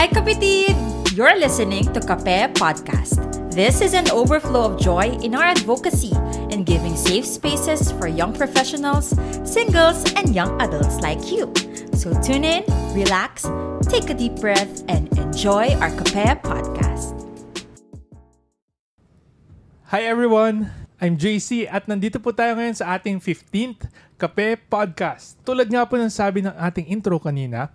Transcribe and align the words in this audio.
Hi 0.00 0.08
kapitid! 0.08 0.72
You're 1.12 1.36
listening 1.36 1.84
to 1.92 2.00
Kape 2.00 2.56
Podcast. 2.56 3.20
This 3.52 3.84
is 3.84 3.92
an 3.92 4.08
overflow 4.08 4.64
of 4.72 4.80
joy 4.80 5.12
in 5.20 5.36
our 5.36 5.44
advocacy 5.44 6.16
and 6.48 6.64
giving 6.64 6.96
safe 6.96 7.28
spaces 7.28 7.92
for 7.92 8.08
young 8.08 8.32
professionals, 8.32 9.12
singles, 9.44 10.00
and 10.16 10.32
young 10.32 10.56
adults 10.56 11.04
like 11.04 11.20
you. 11.28 11.52
So 11.92 12.16
tune 12.24 12.48
in, 12.48 12.64
relax, 12.96 13.44
take 13.92 14.08
a 14.08 14.16
deep 14.16 14.40
breath, 14.40 14.88
and 14.88 15.12
enjoy 15.20 15.76
our 15.84 15.92
Kape 15.92 16.40
Podcast. 16.48 17.12
Hi 19.92 20.08
everyone! 20.08 20.72
I'm 20.96 21.20
JC 21.20 21.68
at 21.68 21.84
nandito 21.84 22.16
po 22.16 22.32
tayo 22.32 22.56
ngayon 22.56 22.76
sa 22.76 22.96
ating 22.96 23.20
15th 23.20 23.84
Kape 24.16 24.64
Podcast. 24.64 25.36
Tulad 25.44 25.68
nga 25.68 25.84
po 25.84 26.00
ng 26.00 26.08
sabi 26.08 26.40
ng 26.40 26.56
ating 26.56 26.88
intro 26.88 27.20
kanina, 27.20 27.68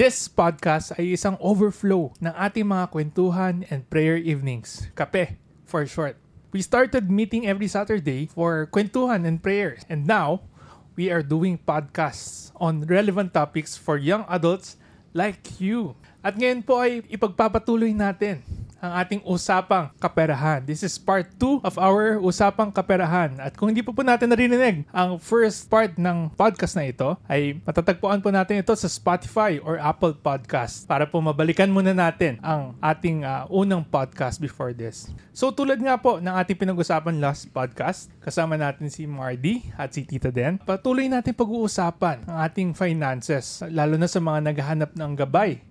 this 0.00 0.32
podcast 0.32 0.96
ay 0.96 1.12
isang 1.12 1.36
overflow 1.44 2.08
ng 2.24 2.32
ating 2.32 2.64
mga 2.64 2.88
kwentuhan 2.88 3.68
and 3.68 3.84
prayer 3.92 4.16
evenings. 4.16 4.88
Kape, 4.96 5.36
for 5.68 5.84
short. 5.84 6.16
We 6.56 6.64
started 6.64 7.12
meeting 7.12 7.44
every 7.44 7.68
Saturday 7.68 8.24
for 8.24 8.64
kwentuhan 8.72 9.28
and 9.28 9.44
prayer. 9.44 9.76
And 9.92 10.08
now, 10.08 10.48
we 10.96 11.12
are 11.12 11.20
doing 11.20 11.60
podcasts 11.60 12.48
on 12.56 12.88
relevant 12.88 13.36
topics 13.36 13.76
for 13.76 14.00
young 14.00 14.24
adults 14.24 14.80
like 15.12 15.60
you. 15.60 16.00
At 16.24 16.40
ngayon 16.40 16.64
po 16.64 16.80
ay 16.80 17.04
ipagpapatuloy 17.04 17.92
natin 17.92 18.40
ang 18.80 18.92
ating 18.96 19.20
usapang 19.28 19.92
kaperahan. 20.00 20.64
This 20.64 20.80
is 20.80 20.96
part 20.96 21.28
2 21.36 21.60
of 21.62 21.76
our 21.76 22.16
usapang 22.18 22.72
kaperahan. 22.72 23.36
At 23.36 23.54
kung 23.54 23.68
hindi 23.68 23.84
po 23.84 23.92
po 23.92 24.00
natin 24.00 24.32
narinig 24.32 24.88
ang 24.90 25.20
first 25.20 25.68
part 25.68 25.94
ng 26.00 26.32
podcast 26.32 26.74
na 26.80 26.88
ito, 26.88 27.14
ay 27.28 27.60
matatagpuan 27.62 28.24
po 28.24 28.32
natin 28.32 28.64
ito 28.64 28.72
sa 28.72 28.88
Spotify 28.88 29.60
or 29.60 29.76
Apple 29.76 30.16
Podcast 30.16 30.88
para 30.88 31.04
po 31.04 31.20
mabalikan 31.20 31.68
muna 31.68 31.92
natin 31.92 32.40
ang 32.40 32.72
ating 32.80 33.22
uh, 33.22 33.44
unang 33.52 33.84
podcast 33.84 34.40
before 34.40 34.72
this. 34.72 35.12
So 35.36 35.52
tulad 35.52 35.78
nga 35.80 36.00
po 36.00 36.16
ng 36.18 36.32
ating 36.32 36.56
pinag-usapan 36.56 37.20
last 37.20 37.52
podcast, 37.52 38.08
kasama 38.24 38.56
natin 38.56 38.88
si 38.88 39.04
Mardy 39.04 39.68
at 39.76 39.92
si 39.92 40.08
Tita 40.08 40.32
Den. 40.32 40.56
Patuloy 40.56 41.06
natin 41.06 41.36
pag-uusapan 41.36 42.24
ang 42.24 42.38
ating 42.48 42.72
finances, 42.72 43.60
lalo 43.68 44.00
na 44.00 44.08
sa 44.08 44.20
mga 44.20 44.52
naghahanap 44.52 44.90
ng 44.96 45.12
gabay 45.16 45.69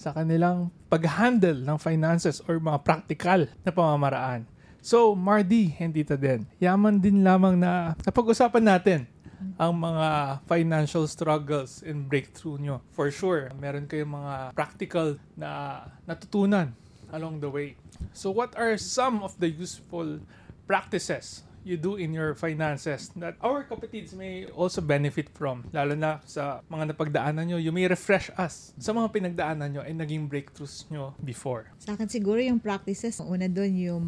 sa 0.00 0.16
kanilang 0.16 0.72
pag-handle 0.88 1.60
ng 1.60 1.76
finances 1.76 2.40
or 2.48 2.56
mga 2.56 2.80
practical 2.80 3.44
na 3.60 3.68
pamamaraan. 3.68 4.48
So, 4.80 5.12
Mardy 5.12 5.76
and 5.76 5.92
Tita 5.92 6.16
Den, 6.16 6.48
yaman 6.56 7.04
din 7.04 7.20
lamang 7.20 7.60
na 7.60 7.92
napag-usapan 8.00 8.64
natin 8.64 9.00
ang 9.60 9.76
mga 9.76 10.40
financial 10.48 11.04
struggles 11.04 11.84
and 11.84 12.08
breakthrough 12.08 12.56
nyo. 12.56 12.80
For 12.96 13.12
sure, 13.12 13.52
meron 13.60 13.84
kayong 13.84 14.16
mga 14.16 14.34
practical 14.56 15.20
na 15.36 15.84
natutunan 16.08 16.72
along 17.12 17.44
the 17.44 17.52
way. 17.52 17.76
So, 18.16 18.32
what 18.32 18.56
are 18.56 18.80
some 18.80 19.20
of 19.20 19.36
the 19.36 19.52
useful 19.52 20.24
practices 20.64 21.44
you 21.64 21.76
do 21.76 21.96
in 21.96 22.12
your 22.12 22.32
finances 22.34 23.12
that 23.16 23.36
our 23.44 23.64
kapatids 23.64 24.16
may 24.16 24.48
also 24.52 24.80
benefit 24.80 25.28
from. 25.36 25.64
Lalo 25.72 25.92
na 25.92 26.20
sa 26.24 26.64
mga 26.68 26.94
napagdaanan 26.94 27.44
nyo, 27.46 27.58
you 27.60 27.72
may 27.72 27.84
refresh 27.88 28.32
us 28.40 28.72
sa 28.80 28.90
mga 28.96 29.08
pinagdaanan 29.12 29.68
nyo 29.72 29.82
and 29.84 30.00
naging 30.00 30.26
breakthroughs 30.26 30.88
nyo 30.88 31.12
before. 31.20 31.68
Sa 31.80 31.96
akin 31.96 32.08
siguro 32.08 32.40
yung 32.40 32.60
practices, 32.60 33.20
una 33.20 33.46
doon 33.46 33.72
yung 33.76 34.04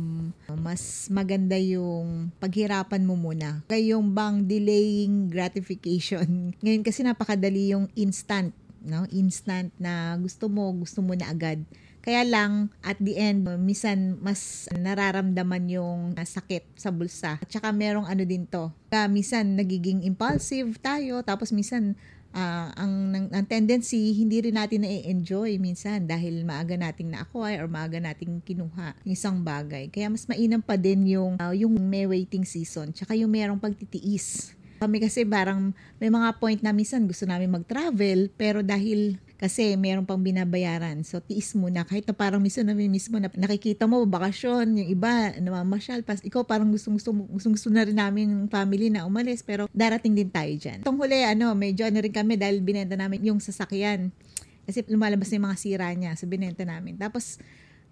mas 0.60 1.08
maganda 1.12 1.56
yung 1.58 2.32
paghirapan 2.40 3.04
mo 3.04 3.14
muna. 3.14 3.60
Kaya 3.68 3.96
yung 3.96 4.12
bang 4.16 4.44
delaying 4.44 5.28
gratification. 5.28 6.26
Ngayon 6.64 6.82
kasi 6.82 7.04
napakadali 7.04 7.72
yung 7.76 7.88
instant 7.98 8.52
no 8.82 9.06
instant 9.14 9.70
na 9.78 10.18
gusto 10.18 10.50
mo 10.50 10.66
gusto 10.74 10.98
mo 11.06 11.14
na 11.14 11.30
agad 11.30 11.62
kaya 12.02 12.26
lang, 12.26 12.74
at 12.82 12.98
the 12.98 13.14
end, 13.14 13.46
misan 13.62 14.18
mas 14.18 14.66
nararamdaman 14.74 15.70
yung 15.70 16.00
sakit 16.18 16.66
sa 16.74 16.90
bulsa. 16.90 17.38
At 17.38 17.46
saka 17.46 17.70
merong 17.70 18.10
ano 18.10 18.26
din 18.26 18.42
to. 18.50 18.74
Kaya 18.90 19.06
misan 19.06 19.54
nagiging 19.54 20.02
impulsive 20.02 20.82
tayo, 20.82 21.22
tapos 21.22 21.54
misan 21.54 21.94
uh, 22.34 22.68
ang, 22.74 23.14
ang, 23.14 23.26
ang 23.30 23.46
tendency, 23.46 24.18
hindi 24.18 24.42
rin 24.42 24.58
natin 24.58 24.82
na-enjoy 24.82 25.62
minsan 25.62 26.04
dahil 26.08 26.42
maaga 26.42 26.74
nating 26.74 27.12
na-acquire 27.12 27.62
or 27.62 27.68
maaga 27.70 28.02
nating 28.02 28.42
kinuha 28.42 28.98
yung 29.06 29.14
isang 29.14 29.38
bagay. 29.44 29.86
Kaya 29.92 30.10
mas 30.10 30.26
mainam 30.26 30.60
pa 30.60 30.74
din 30.74 31.06
yung, 31.06 31.38
uh, 31.38 31.54
yung 31.54 31.78
may 31.78 32.08
waiting 32.08 32.42
season, 32.42 32.90
tsaka 32.90 33.14
yung 33.14 33.30
merong 33.30 33.62
pagtitiis. 33.62 34.58
Kami 34.82 34.98
kasi 34.98 35.22
parang 35.22 35.70
may 36.02 36.10
mga 36.10 36.42
point 36.42 36.58
na 36.58 36.74
minsan 36.74 37.06
gusto 37.06 37.22
namin 37.22 37.46
mag-travel, 37.54 38.26
pero 38.34 38.66
dahil 38.66 39.22
kasi 39.42 39.74
meron 39.74 40.06
pang 40.06 40.22
binabayaran. 40.22 41.02
So, 41.02 41.18
tiis 41.18 41.58
muna. 41.58 41.82
Kahit 41.82 42.06
na 42.06 42.14
parang 42.14 42.38
miso 42.38 42.62
na 42.62 42.78
mismo 42.78 43.18
na 43.18 43.26
nakikita 43.34 43.90
mo, 43.90 44.06
bakasyon, 44.06 44.78
yung 44.78 44.86
iba, 44.94 45.34
namamasyal. 45.42 46.06
Pas, 46.06 46.22
ikaw 46.22 46.46
parang 46.46 46.70
gusto, 46.70 46.94
gusto, 46.94 47.10
gusto, 47.10 47.50
gusto 47.50 47.68
na 47.74 47.82
rin 47.82 47.98
namin 47.98 48.30
yung 48.30 48.46
family 48.46 48.86
na 48.94 49.02
umalis. 49.02 49.42
Pero 49.42 49.66
darating 49.74 50.14
din 50.14 50.30
tayo 50.30 50.54
dyan. 50.54 50.86
Itong 50.86 50.94
huli, 50.94 51.26
ano, 51.26 51.58
medyo 51.58 51.82
ano 51.82 51.98
rin 51.98 52.14
kami 52.14 52.38
dahil 52.38 52.62
binenta 52.62 52.94
namin 52.94 53.18
yung 53.26 53.42
sasakyan. 53.42 54.14
Kasi 54.62 54.86
lumalabas 54.86 55.26
na 55.34 55.42
yung 55.42 55.46
mga 55.50 55.58
sira 55.58 55.90
niya. 55.90 56.14
So, 56.14 56.30
binenta 56.30 56.62
namin. 56.62 56.94
Tapos, 56.94 57.42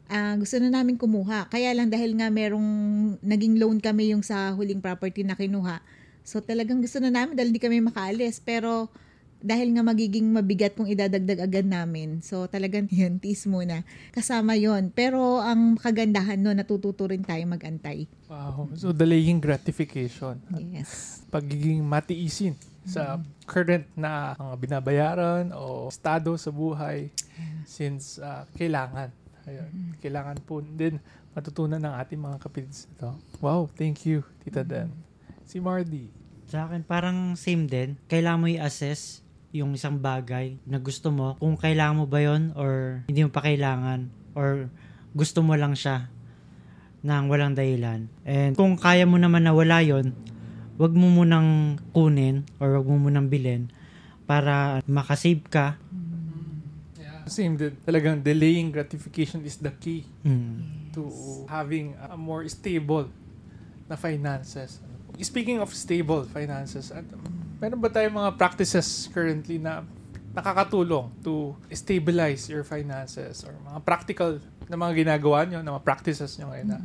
uh, 0.06 0.38
gusto 0.38 0.54
na 0.62 0.70
namin 0.70 0.94
kumuha. 0.94 1.50
Kaya 1.50 1.74
lang 1.74 1.90
dahil 1.90 2.14
nga 2.14 2.30
merong 2.30 2.68
naging 3.26 3.58
loan 3.58 3.82
kami 3.82 4.14
yung 4.14 4.22
sa 4.22 4.54
huling 4.54 4.78
property 4.78 5.26
na 5.26 5.34
kinuha. 5.34 5.82
So 6.22 6.38
talagang 6.38 6.78
gusto 6.78 7.02
na 7.02 7.10
namin 7.10 7.34
dahil 7.34 7.50
hindi 7.50 7.62
kami 7.62 7.82
makaalis. 7.82 8.38
Pero 8.38 8.86
dahil 9.40 9.72
nga 9.72 9.82
magiging 9.84 10.28
mabigat 10.28 10.76
kung 10.76 10.84
idadagdag 10.84 11.40
agad 11.40 11.66
namin. 11.66 12.20
So 12.20 12.44
talagang 12.46 12.86
yun, 12.94 13.16
tis 13.18 13.48
muna. 13.48 13.82
Kasama 14.12 14.54
yon 14.54 14.92
Pero 14.92 15.40
ang 15.40 15.80
kagandahan 15.80 16.36
no, 16.36 16.52
natututo 16.52 17.08
rin 17.08 17.24
tayo 17.24 17.42
magantay. 17.48 18.04
Wow. 18.28 18.68
So 18.76 18.92
delaying 18.92 19.40
gratification. 19.40 20.38
Yes. 20.60 21.24
Pagiging 21.32 21.80
matiisin 21.82 22.54
sa 22.84 23.16
mm-hmm. 23.16 23.44
current 23.44 23.86
na 23.96 24.36
mga 24.36 24.54
binabayaran 24.56 25.44
o 25.52 25.88
estado 25.88 26.36
sa 26.36 26.52
buhay 26.52 27.12
since 27.64 28.20
uh, 28.20 28.44
kailangan. 28.56 29.12
Ayun. 29.48 29.68
Mm-hmm. 29.68 29.92
Kailangan 30.04 30.36
po 30.44 30.60
din 30.60 31.00
matutunan 31.32 31.80
ng 31.80 31.94
ating 31.96 32.20
mga 32.20 32.36
kapits 32.42 32.90
ito. 32.90 33.14
Wow, 33.40 33.70
thank 33.72 34.04
you, 34.04 34.20
Tita 34.44 34.60
mm-hmm. 34.60 34.72
Den. 34.72 34.88
Si 35.48 35.58
Mardy. 35.58 36.12
Sa 36.50 36.66
akin, 36.66 36.82
parang 36.82 37.38
same 37.38 37.70
din. 37.70 37.94
Kailangan 38.10 38.40
mo 38.42 38.46
i-assess 38.50 39.22
yung 39.50 39.74
isang 39.74 39.98
bagay 39.98 40.58
na 40.62 40.78
gusto 40.78 41.10
mo, 41.10 41.34
kung 41.42 41.58
kailangan 41.58 41.98
mo 41.98 42.06
ba 42.06 42.22
yon 42.22 42.54
or 42.54 43.02
hindi 43.10 43.26
mo 43.26 43.30
pa 43.34 43.42
kailangan 43.42 44.06
or 44.38 44.70
gusto 45.10 45.42
mo 45.42 45.58
lang 45.58 45.74
siya 45.74 46.06
nang 47.02 47.26
walang 47.26 47.56
dahilan. 47.56 48.06
And 48.22 48.54
kung 48.54 48.78
kaya 48.78 49.08
mo 49.08 49.18
naman 49.18 49.48
na 49.48 49.56
wala 49.56 49.82
yon, 49.82 50.14
wag 50.78 50.94
mo 50.94 51.10
munang 51.10 51.80
kunin 51.90 52.46
or 52.62 52.78
wag 52.78 52.86
mo 52.86 53.10
munang 53.10 53.26
bilhin 53.26 53.68
para 54.24 54.78
makasave 54.86 55.42
ka. 55.50 55.74
Yeah. 56.94 57.26
Same 57.26 57.58
din. 57.58 57.74
Talagang 57.82 58.22
delaying 58.22 58.70
gratification 58.70 59.42
is 59.42 59.58
the 59.58 59.74
key 59.82 60.06
mm. 60.22 60.94
to 60.94 61.10
having 61.50 61.98
a 61.98 62.14
more 62.14 62.46
stable 62.46 63.10
na 63.90 63.98
finances. 63.98 64.78
Speaking 65.20 65.58
of 65.60 65.74
stable 65.74 66.24
finances, 66.24 66.94
meron 67.60 67.78
ba 67.78 67.93
tayong 67.93 68.16
mga 68.16 68.31
practices 68.41 69.06
currently 69.12 69.60
na 69.60 69.84
nakakatulong 70.32 71.12
to 71.21 71.53
stabilize 71.71 72.48
your 72.48 72.65
finances 72.65 73.44
or 73.44 73.53
mga 73.60 73.81
practical 73.84 74.41
na 74.66 74.76
mga 74.81 75.04
ginagawa 75.04 75.44
nyo, 75.44 75.60
na 75.60 75.76
mga 75.76 75.84
practices 75.84 76.41
nyo 76.41 76.48
ngayon 76.50 76.69
na 76.72 76.78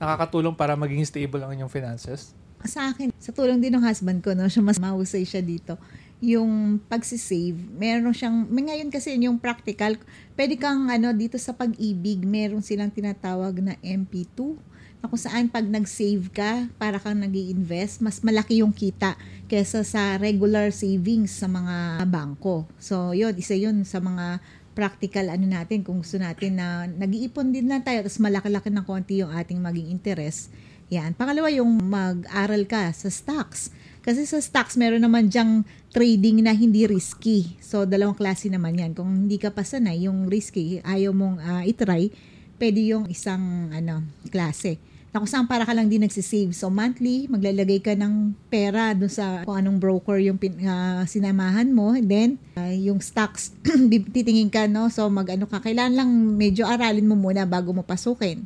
nakakatulong 0.00 0.56
para 0.56 0.72
maging 0.72 1.04
stable 1.04 1.44
ang 1.44 1.52
inyong 1.52 1.72
finances? 1.72 2.32
Sa 2.64 2.88
akin, 2.88 3.12
sa 3.20 3.30
tulong 3.36 3.60
din 3.60 3.76
ng 3.76 3.84
husband 3.84 4.24
ko, 4.24 4.32
no, 4.32 4.48
siya 4.48 4.64
mas 4.64 4.80
mahusay 4.80 5.28
siya 5.28 5.44
dito. 5.44 5.76
Yung 6.24 6.80
pagsisave, 6.88 7.60
meron 7.76 8.16
siyang, 8.16 8.48
may 8.48 8.72
ngayon 8.72 8.88
kasi 8.88 9.12
yung 9.20 9.36
practical, 9.36 10.00
pwede 10.32 10.56
kang 10.56 10.88
ano, 10.88 11.12
dito 11.12 11.36
sa 11.36 11.52
pag-ibig, 11.52 12.24
meron 12.24 12.64
silang 12.64 12.88
tinatawag 12.88 13.60
na 13.60 13.74
MP2 13.84 14.56
na 15.00 15.08
kung 15.08 15.20
saan 15.20 15.46
pag 15.52 15.66
nag-save 15.66 16.32
ka, 16.32 16.66
para 16.80 16.96
kang 16.96 17.20
nag 17.20 17.34
invest 17.34 18.00
mas 18.00 18.20
malaki 18.24 18.60
yung 18.64 18.72
kita 18.72 19.14
kesa 19.46 19.86
sa 19.86 20.16
regular 20.18 20.72
savings 20.74 21.30
sa 21.36 21.46
mga 21.46 22.02
bangko. 22.08 22.66
So, 22.80 23.12
yun, 23.12 23.36
isa 23.38 23.54
yun 23.54 23.84
sa 23.86 24.02
mga 24.02 24.40
practical 24.76 25.32
ano 25.32 25.48
natin 25.48 25.80
kung 25.80 26.04
gusto 26.04 26.20
natin 26.20 26.60
na 26.60 26.84
nag-iipon 26.84 27.48
din 27.48 27.64
lang 27.64 27.80
tayo 27.80 28.04
tapos 28.04 28.20
malaki-laki 28.20 28.68
ng 28.68 28.84
konti 28.84 29.24
yung 29.24 29.32
ating 29.32 29.56
maging 29.56 29.88
interest. 29.88 30.52
Yan. 30.92 31.18
Pangalawa, 31.18 31.50
yung 31.50 31.82
mag-aral 31.82 32.62
ka 32.68 32.94
sa 32.94 33.10
stocks. 33.10 33.74
Kasi 34.06 34.22
sa 34.22 34.38
stocks, 34.38 34.78
meron 34.78 35.02
naman 35.02 35.26
dyang 35.26 35.66
trading 35.90 36.46
na 36.46 36.54
hindi 36.54 36.86
risky. 36.86 37.58
So, 37.58 37.82
dalawang 37.82 38.14
klase 38.14 38.46
naman 38.46 38.78
yan. 38.78 38.94
Kung 38.94 39.26
hindi 39.26 39.34
ka 39.34 39.50
pa 39.50 39.66
sanay, 39.66 40.06
yung 40.06 40.30
risky, 40.30 40.78
ayaw 40.86 41.10
mong 41.10 41.42
uh, 41.42 41.62
itry, 41.66 42.14
pwede 42.56 42.80
yung 42.92 43.04
isang 43.08 43.70
ano, 43.72 44.04
klase. 44.28 44.80
na 45.14 45.24
kung 45.24 45.32
saan 45.32 45.48
para 45.48 45.64
ka 45.64 45.72
lang 45.72 45.88
din 45.88 46.04
nagsisave. 46.04 46.52
So, 46.52 46.68
monthly, 46.68 47.24
maglalagay 47.32 47.80
ka 47.80 47.96
ng 47.96 48.36
pera 48.52 48.92
dun 48.92 49.08
sa 49.08 49.48
kung 49.48 49.56
anong 49.56 49.80
broker 49.80 50.20
yung 50.20 50.36
pin, 50.36 50.60
ah, 50.68 51.08
sinamahan 51.08 51.72
mo. 51.72 51.96
And 51.96 52.04
then, 52.04 52.30
ah, 52.60 52.68
yung 52.68 53.00
stocks, 53.00 53.56
titingin 54.12 54.52
ka, 54.52 54.68
no? 54.68 54.92
So, 54.92 55.08
mag-ano 55.08 55.48
ka. 55.48 55.64
Kailangan 55.64 55.94
lang 55.96 56.10
medyo 56.36 56.68
aralin 56.68 57.08
mo 57.08 57.16
muna 57.16 57.48
bago 57.48 57.72
mo 57.72 57.80
pasukin. 57.80 58.44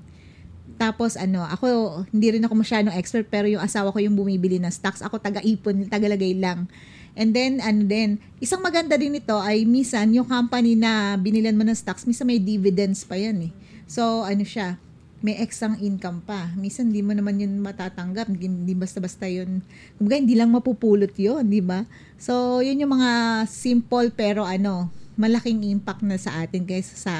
Tapos 0.81 1.13
ano, 1.21 1.45
ako 1.45 1.67
hindi 2.09 2.41
rin 2.41 2.43
ako 2.49 2.57
masyadong 2.57 2.97
expert 2.97 3.29
pero 3.29 3.45
yung 3.45 3.61
asawa 3.61 3.93
ko 3.93 4.01
yung 4.01 4.17
bumibili 4.17 4.57
ng 4.57 4.73
stocks. 4.73 5.05
Ako 5.05 5.21
taga-ipon, 5.21 5.85
tagalagay 5.93 6.33
lang. 6.41 6.65
And 7.13 7.37
then 7.37 7.61
ano 7.61 7.85
din, 7.85 8.17
isang 8.41 8.65
maganda 8.65 8.97
din 8.97 9.21
ito 9.21 9.37
ay 9.37 9.69
minsan 9.69 10.09
yung 10.17 10.25
company 10.25 10.81
na 10.81 11.21
binilan 11.21 11.53
mo 11.53 11.69
ng 11.69 11.77
stocks, 11.77 12.09
minsan 12.09 12.25
may 12.25 12.41
dividends 12.41 13.05
pa 13.05 13.21
yan 13.21 13.51
eh. 13.51 13.53
So 13.91 14.23
ano 14.23 14.47
siya, 14.47 14.79
may 15.19 15.35
extra 15.43 15.75
income 15.83 16.23
pa. 16.23 16.55
Minsan 16.55 16.95
hindi 16.95 17.03
mo 17.03 17.11
naman 17.11 17.43
yun 17.43 17.59
matatanggap, 17.59 18.31
hindi, 18.31 18.71
basta-basta 18.79 19.27
yun. 19.27 19.67
Kumbaga 19.99 20.23
hindi 20.23 20.39
lang 20.39 20.55
mapupulot 20.55 21.11
yun, 21.19 21.43
di 21.51 21.59
ba? 21.59 21.83
So 22.15 22.63
yun 22.63 22.79
yung 22.87 22.95
mga 22.95 23.11
simple 23.51 24.15
pero 24.15 24.47
ano, 24.47 24.87
malaking 25.19 25.67
impact 25.75 26.07
na 26.07 26.15
sa 26.15 26.39
atin 26.39 26.63
kaysa 26.63 26.95
sa 26.95 27.15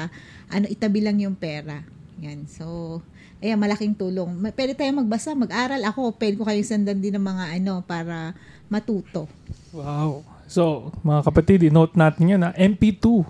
ano 0.47 0.71
itabi 0.71 1.03
lang 1.03 1.19
yung 1.19 1.35
pera. 1.35 1.83
Yan. 2.21 2.45
So, 2.45 3.01
ayan, 3.41 3.57
malaking 3.57 3.97
tulong. 3.97 4.29
Pwede 4.53 4.77
tayo 4.77 4.93
magbasa, 4.93 5.33
mag-aral. 5.33 5.81
Ako, 5.89 6.13
pwede 6.21 6.37
ko 6.37 6.45
kayong 6.45 6.69
sandan 6.69 7.01
din 7.01 7.17
ng 7.17 7.25
mga 7.25 7.57
ano 7.57 7.81
para 7.81 8.37
matuto. 8.69 9.25
Wow. 9.73 10.21
So, 10.45 10.93
mga 11.01 11.25
kapatid, 11.25 11.65
i-note 11.65 11.97
natin 11.97 12.29
yun 12.29 12.41
na 12.45 12.53
MP2 12.53 13.25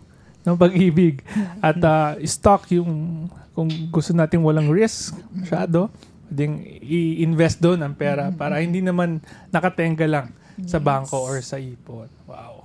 ng 0.46 0.56
pag-ibig. 0.58 1.22
At 1.62 1.78
ah, 1.86 2.18
stock 2.26 2.70
yung 2.74 3.28
kung 3.52 3.68
gusto 3.92 4.16
natin 4.16 4.42
walang 4.42 4.72
risk 4.72 5.14
masyado, 5.36 5.92
pwedeng 6.32 6.64
i-invest 6.80 7.60
doon 7.60 7.84
ang 7.84 7.92
pera 7.92 8.32
para 8.32 8.64
hindi 8.64 8.80
naman 8.80 9.20
nakatenga 9.52 10.08
lang 10.08 10.28
sa 10.64 10.80
bangko 10.80 11.28
or 11.28 11.44
sa 11.44 11.60
ipon. 11.60 12.08
Wow. 12.24 12.64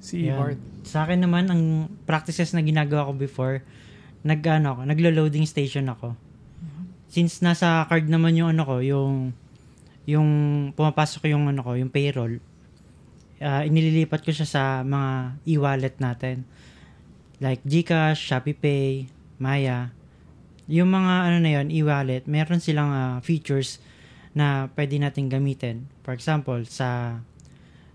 Si. 0.00 0.24
Ward. 0.32 0.56
Sa 0.88 1.04
akin 1.04 1.20
naman, 1.20 1.52
ang 1.52 1.92
practices 2.08 2.56
na 2.56 2.64
ginagawa 2.64 3.04
ko 3.04 3.12
before, 3.12 3.60
nag, 4.24 4.40
ano, 4.48 4.80
ako, 4.80 4.80
naglo-loading 4.88 5.44
station 5.44 5.84
ako. 5.92 6.16
Since 7.12 7.44
nasa 7.44 7.84
card 7.84 8.08
naman 8.08 8.32
yung 8.40 8.56
ano 8.56 8.64
ko, 8.64 8.80
yung 8.80 9.36
yung 10.08 10.28
pumapasok 10.72 11.28
yung 11.28 11.52
ano 11.52 11.60
ko, 11.60 11.76
yung 11.76 11.92
payroll, 11.92 12.40
ah, 13.42 13.62
inililipat 13.66 14.22
ko 14.22 14.30
siya 14.34 14.48
sa 14.48 14.62
mga 14.82 15.42
e-wallet 15.46 15.96
natin. 15.98 16.46
Like 17.38 17.62
GCash, 17.62 18.18
ShopeePay, 18.18 19.10
Maya. 19.38 19.94
Yung 20.68 20.90
mga 20.90 21.14
ano 21.30 21.36
na 21.40 21.50
yun, 21.60 21.70
e-wallet, 21.70 22.26
meron 22.26 22.58
silang 22.62 22.90
ah, 22.90 23.18
features 23.24 23.78
na 24.34 24.70
pwede 24.74 25.00
natin 25.00 25.30
gamitin. 25.30 25.88
For 26.06 26.14
example, 26.14 26.62
sa 26.68 27.20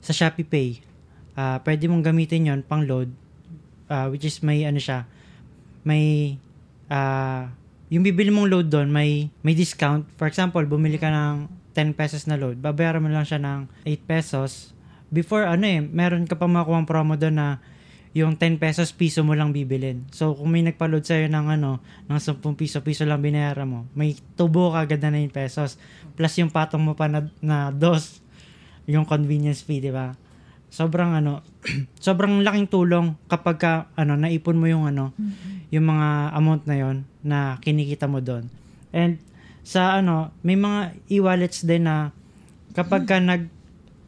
sa 0.03 0.11
ShopeePay, 0.11 0.93
ah 1.33 1.57
pwede 1.65 1.89
mong 1.89 2.05
gamitin 2.05 2.49
yon 2.49 2.61
pang 2.61 2.85
load 2.85 3.09
ah, 3.89 4.09
which 4.09 4.25
is 4.25 4.41
may 4.45 4.65
ano 4.65 4.77
siya 4.77 5.09
may 5.81 6.37
ah 6.89 7.49
yung 7.89 8.05
bibili 8.05 8.29
mong 8.29 8.49
load 8.49 8.67
doon 8.69 8.89
may 8.93 9.33
may 9.41 9.57
discount 9.57 10.05
for 10.17 10.29
example 10.29 10.61
bumili 10.65 11.01
ka 11.01 11.09
ng 11.09 11.49
10 11.73 11.97
pesos 11.97 12.29
na 12.29 12.37
load 12.37 12.61
babayaran 12.61 13.01
mo 13.01 13.09
lang 13.09 13.25
siya 13.25 13.41
ng 13.41 13.65
8 13.85 14.05
pesos 14.05 14.77
before 15.13 15.45
ano 15.45 15.69
eh 15.69 15.79
meron 15.79 16.25
ka 16.25 16.33
pa 16.33 16.49
makuha 16.49 16.81
promo 16.89 17.13
doon 17.13 17.37
na 17.37 17.47
yung 18.13 18.37
10 18.37 18.61
pesos 18.61 18.93
piso 18.93 19.25
mo 19.25 19.33
lang 19.33 19.49
bibilin. 19.49 20.05
So, 20.13 20.37
kung 20.37 20.53
may 20.53 20.61
nagpa-load 20.61 21.01
sa'yo 21.01 21.33
ng 21.33 21.57
ano, 21.57 21.81
ng 22.05 22.21
10 22.21 22.45
piso, 22.53 22.85
piso 22.85 23.09
lang 23.09 23.25
binayaran 23.25 23.65
mo, 23.65 23.89
may 23.97 24.13
tubo 24.37 24.69
ka 24.69 24.85
agad 24.85 25.01
na 25.01 25.17
9 25.17 25.33
pesos. 25.33 25.81
Plus 26.13 26.33
yung 26.37 26.53
patong 26.53 26.85
mo 26.85 26.93
pa 26.93 27.09
na, 27.09 27.25
na 27.41 27.73
dos, 27.73 28.21
yung 28.85 29.09
convenience 29.09 29.65
fee, 29.65 29.81
di 29.81 29.89
ba? 29.89 30.13
Sobrang 30.69 31.17
ano, 31.17 31.41
sobrang 32.05 32.45
laking 32.45 32.69
tulong 32.69 33.17
kapag 33.25 33.57
ka, 33.57 33.73
ano, 33.97 34.13
naipon 34.13 34.61
mo 34.61 34.69
yung 34.69 34.85
ano, 34.85 35.09
yung 35.73 35.89
mga 35.89 36.37
amount 36.37 36.69
na 36.69 36.77
yon 36.77 37.09
na 37.25 37.57
kinikita 37.65 38.05
mo 38.05 38.21
doon. 38.21 38.45
And 38.93 39.17
sa 39.65 39.97
ano, 39.97 40.29
may 40.45 40.53
mga 40.53 41.01
e-wallets 41.09 41.65
din 41.65 41.89
na 41.89 42.13
kapag 42.77 43.09
ka 43.09 43.17
nag 43.17 43.49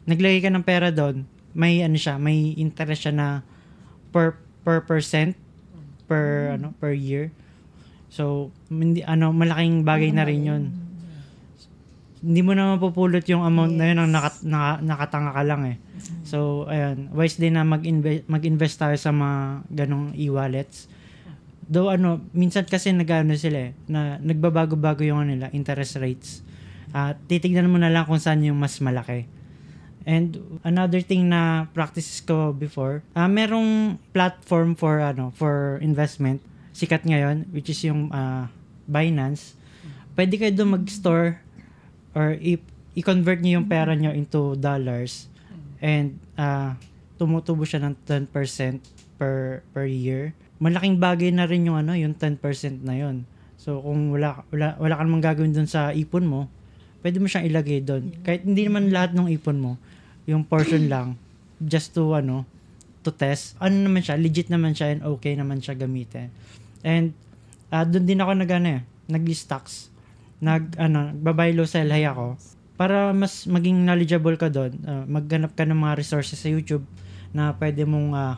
naglagay 0.06 0.40
ka 0.40 0.50
ng 0.50 0.64
pera 0.64 0.88
doon, 0.94 1.26
may 1.52 1.82
ano 1.82 1.98
siya, 1.98 2.16
may 2.16 2.54
interest 2.56 3.06
siya 3.06 3.14
na 3.14 3.28
per 4.14 4.38
per 4.62 4.82
percent 4.86 5.34
per 6.06 6.56
ano 6.58 6.72
per 6.78 6.94
year. 6.94 7.34
So, 8.08 8.54
hindi 8.70 9.02
ano 9.02 9.34
malaking 9.34 9.82
bagay 9.82 10.10
na 10.14 10.24
rin 10.24 10.46
'yon. 10.46 10.64
Hindi 12.26 12.40
mo 12.42 12.56
na 12.56 12.74
mapupulot 12.74 13.22
yung 13.28 13.44
amount 13.44 13.76
na 13.76 13.86
yun 13.92 13.98
ang 14.02 14.10
naka, 14.10 14.30
naka- 14.42 14.80
nakatanga 14.82 15.32
ka 15.36 15.42
lang 15.46 15.62
eh. 15.68 15.76
So, 16.26 16.64
ayun, 16.66 17.12
wise 17.14 17.38
din 17.38 17.54
na 17.54 17.62
mag-invest, 17.62 18.26
mag-invest 18.26 18.76
tayo 18.82 18.96
sa 18.98 19.14
mga 19.14 19.62
ganong 19.70 20.10
e-wallets. 20.16 20.90
Though 21.66 21.90
ano, 21.90 22.22
minsan 22.30 22.66
kasi 22.66 22.90
nag-ano 22.94 23.34
sila 23.34 23.70
eh, 23.70 23.72
na 23.90 24.18
nagbabago-bago 24.22 25.02
yung 25.02 25.22
ano 25.22 25.34
nila, 25.34 25.50
interest 25.54 25.98
rates. 25.98 26.42
At 26.94 27.18
titignan 27.26 27.70
mo 27.70 27.78
na 27.78 27.90
lang 27.90 28.06
kung 28.06 28.22
saan 28.22 28.42
yung 28.42 28.58
mas 28.58 28.78
malaki. 28.78 29.26
And 30.06 30.60
another 30.62 31.02
thing 31.02 31.26
na 31.34 31.66
practices 31.74 32.22
ko 32.22 32.54
before, 32.54 33.02
ah 33.18 33.26
merong 33.26 33.98
platform 34.14 34.78
for 34.78 35.02
ano, 35.02 35.34
for 35.34 35.82
investment. 35.82 36.38
Sikat 36.70 37.02
ngayon, 37.02 37.50
which 37.50 37.66
is 37.66 37.82
yung 37.82 38.14
ah, 38.14 38.46
Binance. 38.86 39.58
Pwede 40.14 40.38
kayo 40.38 40.54
doon 40.54 40.78
mag-store 40.78 41.42
or 42.14 42.38
i- 42.38 42.62
i-convert 42.94 43.42
niyo 43.42 43.58
yung 43.58 43.68
pera 43.68 43.98
niyo 43.98 44.14
into 44.14 44.54
dollars 44.56 45.26
and 45.82 46.16
ah 46.38 46.78
tumutubo 47.18 47.66
siya 47.66 47.82
ng 47.82 47.98
10% 48.06 48.30
per 49.18 49.66
per 49.74 49.90
year. 49.90 50.32
Malaking 50.62 50.96
bagay 50.96 51.34
na 51.34 51.44
rin 51.44 51.66
yung 51.66 51.76
ano, 51.76 51.92
yung 51.98 52.14
10% 52.16 52.38
na 52.86 52.94
yon. 52.96 53.26
So 53.60 53.82
kung 53.82 54.14
wala 54.14 54.46
wala 54.54 54.78
wala 54.78 54.94
ka 54.96 55.02
namang 55.02 55.24
gagawin 55.24 55.52
doon 55.52 55.68
sa 55.68 55.90
ipon 55.92 56.24
mo, 56.24 56.46
pwede 57.02 57.18
mo 57.18 57.26
siyang 57.26 57.50
ilagay 57.50 57.82
doon. 57.82 58.14
Kahit 58.22 58.46
hindi 58.46 58.64
naman 58.64 58.88
lahat 58.94 59.12
ng 59.12 59.28
ipon 59.34 59.58
mo, 59.60 59.72
yung 60.26 60.42
portion 60.42 60.90
lang 60.90 61.14
just 61.62 61.94
to 61.94 62.12
ano 62.12 62.44
to 63.06 63.14
test. 63.14 63.54
Ano 63.62 63.86
naman 63.86 64.02
siya, 64.02 64.18
legit 64.18 64.50
naman 64.50 64.74
siya 64.74 64.98
and 64.98 65.06
okay 65.06 65.38
naman 65.38 65.62
siya 65.62 65.78
gamitin. 65.78 66.34
And 66.82 67.14
ah 67.70 67.86
doon 67.86 68.04
din 68.04 68.18
ako 68.18 68.32
nag 68.34 68.50
ano 68.50 68.68
eh, 68.78 68.82
nag-stocks. 69.06 69.94
Nag 70.42 70.74
ano, 70.76 71.14
nagba-buy 71.14 71.54
low 71.54 71.64
sell 71.64 71.88
high 71.88 72.10
ako 72.10 72.34
para 72.76 73.14
mas 73.16 73.48
maging 73.48 73.86
knowledgeable 73.86 74.36
ka 74.36 74.52
doon. 74.52 74.76
ah, 74.84 75.06
magganap 75.06 75.56
ka 75.56 75.64
ng 75.64 75.78
mga 75.78 75.96
resources 75.96 76.36
sa 76.36 76.50
YouTube 76.50 76.84
na 77.32 77.54
pwede 77.56 77.86
mong 77.86 78.10
ah, 78.12 78.36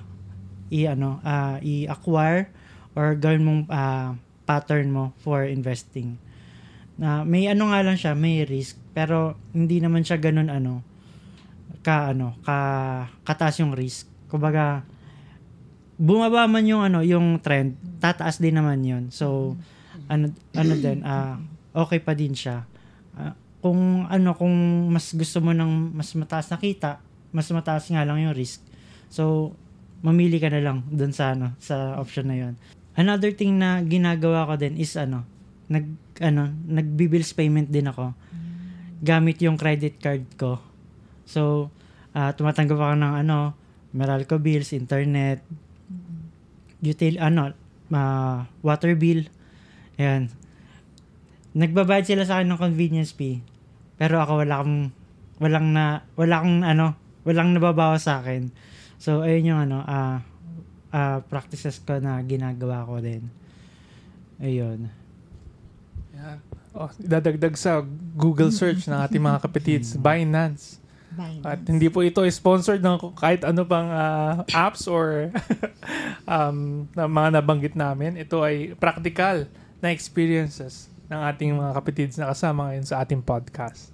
i 0.69 0.85
ano 0.85 1.19
ah, 1.25 1.57
i-acquire 1.65 2.53
or 2.93 3.17
gawin 3.17 3.43
mong 3.43 3.63
ah, 3.73 4.15
pattern 4.45 4.93
mo 4.93 5.17
for 5.25 5.49
investing. 5.49 6.21
Na 7.01 7.25
may 7.25 7.49
ano 7.49 7.73
nga 7.73 7.81
lang 7.83 7.97
siya, 7.97 8.13
may 8.13 8.45
risk 8.45 8.77
pero 8.93 9.35
hindi 9.57 9.81
naman 9.81 10.05
siya 10.05 10.21
ganun 10.21 10.53
ano 10.53 10.85
ka 11.89 12.13
ano 12.13 12.37
ka 12.45 12.59
kataas 13.25 13.65
yung 13.65 13.73
risk. 13.73 14.05
Kumbaga 14.29 14.85
bumaba 15.97 16.45
man 16.45 16.69
yung 16.69 16.85
ano 16.85 17.01
yung 17.01 17.41
trend, 17.41 17.81
tataas 17.97 18.37
din 18.37 18.61
naman 18.61 18.85
yun. 18.85 19.09
So 19.09 19.57
ano 20.13 20.29
ano 20.53 20.73
din 20.77 21.01
ah 21.01 21.41
okay 21.73 22.05
pa 22.05 22.13
din 22.13 22.37
siya. 22.37 22.69
Ah, 23.17 23.33
kung 23.65 24.05
ano 24.05 24.37
kung 24.37 24.53
mas 24.93 25.17
gusto 25.17 25.41
mo 25.41 25.57
ng 25.57 25.97
mas 25.97 26.13
mataas 26.13 26.53
na 26.53 26.61
kita, 26.61 27.01
mas 27.33 27.49
mataas 27.49 27.89
nga 27.89 28.05
lang 28.05 28.21
yung 28.21 28.37
risk. 28.37 28.61
So 29.09 29.57
mamili 30.05 30.37
ka 30.37 30.53
na 30.53 30.61
lang 30.61 30.85
doon 30.93 31.17
sa 31.17 31.33
ano 31.33 31.57
sa 31.57 31.97
option 31.97 32.29
na 32.29 32.37
yon. 32.37 32.55
Another 32.99 33.33
thing 33.33 33.57
na 33.57 33.81
ginagawa 33.81 34.45
ko 34.45 34.61
din 34.61 34.77
is 34.77 34.93
ano 35.01 35.25
nag 35.73 35.89
ano 36.21 36.53
nagbi-bills 36.69 37.33
payment 37.33 37.73
din 37.73 37.89
ako 37.89 38.13
gamit 39.03 39.39
yung 39.43 39.59
credit 39.59 39.99
card 40.03 40.27
ko. 40.35 40.59
So 41.27 41.71
ah 42.19 42.35
tumatanggap 42.35 42.75
ako 42.75 42.95
ng 42.99 43.15
ano 43.23 43.39
Meralco 43.89 44.37
bills, 44.37 44.77
internet, 44.77 45.41
util 46.85 47.17
ano 47.17 47.57
ah, 47.89 48.45
water 48.61 48.93
bill. 49.01 49.25
Ayan. 49.97 50.29
Nagbabayad 51.57 52.05
sila 52.05 52.29
sa 52.29 52.39
akin 52.39 52.53
ng 52.53 52.61
convenience 52.61 53.17
fee. 53.17 53.41
Pero 53.97 54.21
ako 54.21 54.45
wala 54.45 54.61
akong 54.61 54.93
walang 55.41 55.73
na 55.73 56.05
wala 56.21 56.45
akong 56.45 56.69
ano, 56.69 56.95
walang 57.25 57.57
nababawas 57.57 58.05
sa 58.05 58.21
akin. 58.21 58.53
So 59.01 59.25
ayun 59.25 59.57
yung 59.57 59.61
ano 59.65 59.79
ah 59.89 60.21
ah, 60.93 61.25
practices 61.25 61.81
ko 61.81 61.97
na 61.97 62.21
ginagawa 62.21 62.85
ko 62.85 63.01
din. 63.01 63.25
Ayun. 64.39 64.93
Yan. 66.13 66.39
Oh, 66.77 66.93
dadagdag 67.01 67.57
sa 67.59 67.83
Google 68.15 68.55
search 68.55 68.87
ng 68.87 69.01
ating 69.01 69.23
mga 69.25 69.39
kapatids, 69.43 69.97
Binance. 70.05 70.79
Binance. 71.19 71.43
At 71.43 71.61
hindi 71.67 71.91
po 71.91 72.07
ito 72.07 72.23
sponsored 72.31 72.79
ng 72.79 73.19
kahit 73.19 73.43
ano 73.43 73.67
pang 73.67 73.91
ah, 73.91 74.47
apps 74.55 74.87
or 74.87 75.35
um, 76.35 76.87
na 76.95 77.11
mga 77.11 77.43
nabanggit 77.43 77.75
namin. 77.75 78.15
Ito 78.15 78.47
ay 78.47 78.79
practical 78.79 79.51
na 79.83 79.91
experiences 79.91 80.87
ng 81.11 81.21
ating 81.35 81.51
mga 81.59 81.73
kapatids 81.75 82.15
na 82.21 82.31
kasama 82.31 82.71
ngayon 82.71 82.87
sa 82.87 83.03
ating 83.03 83.19
podcast. 83.25 83.91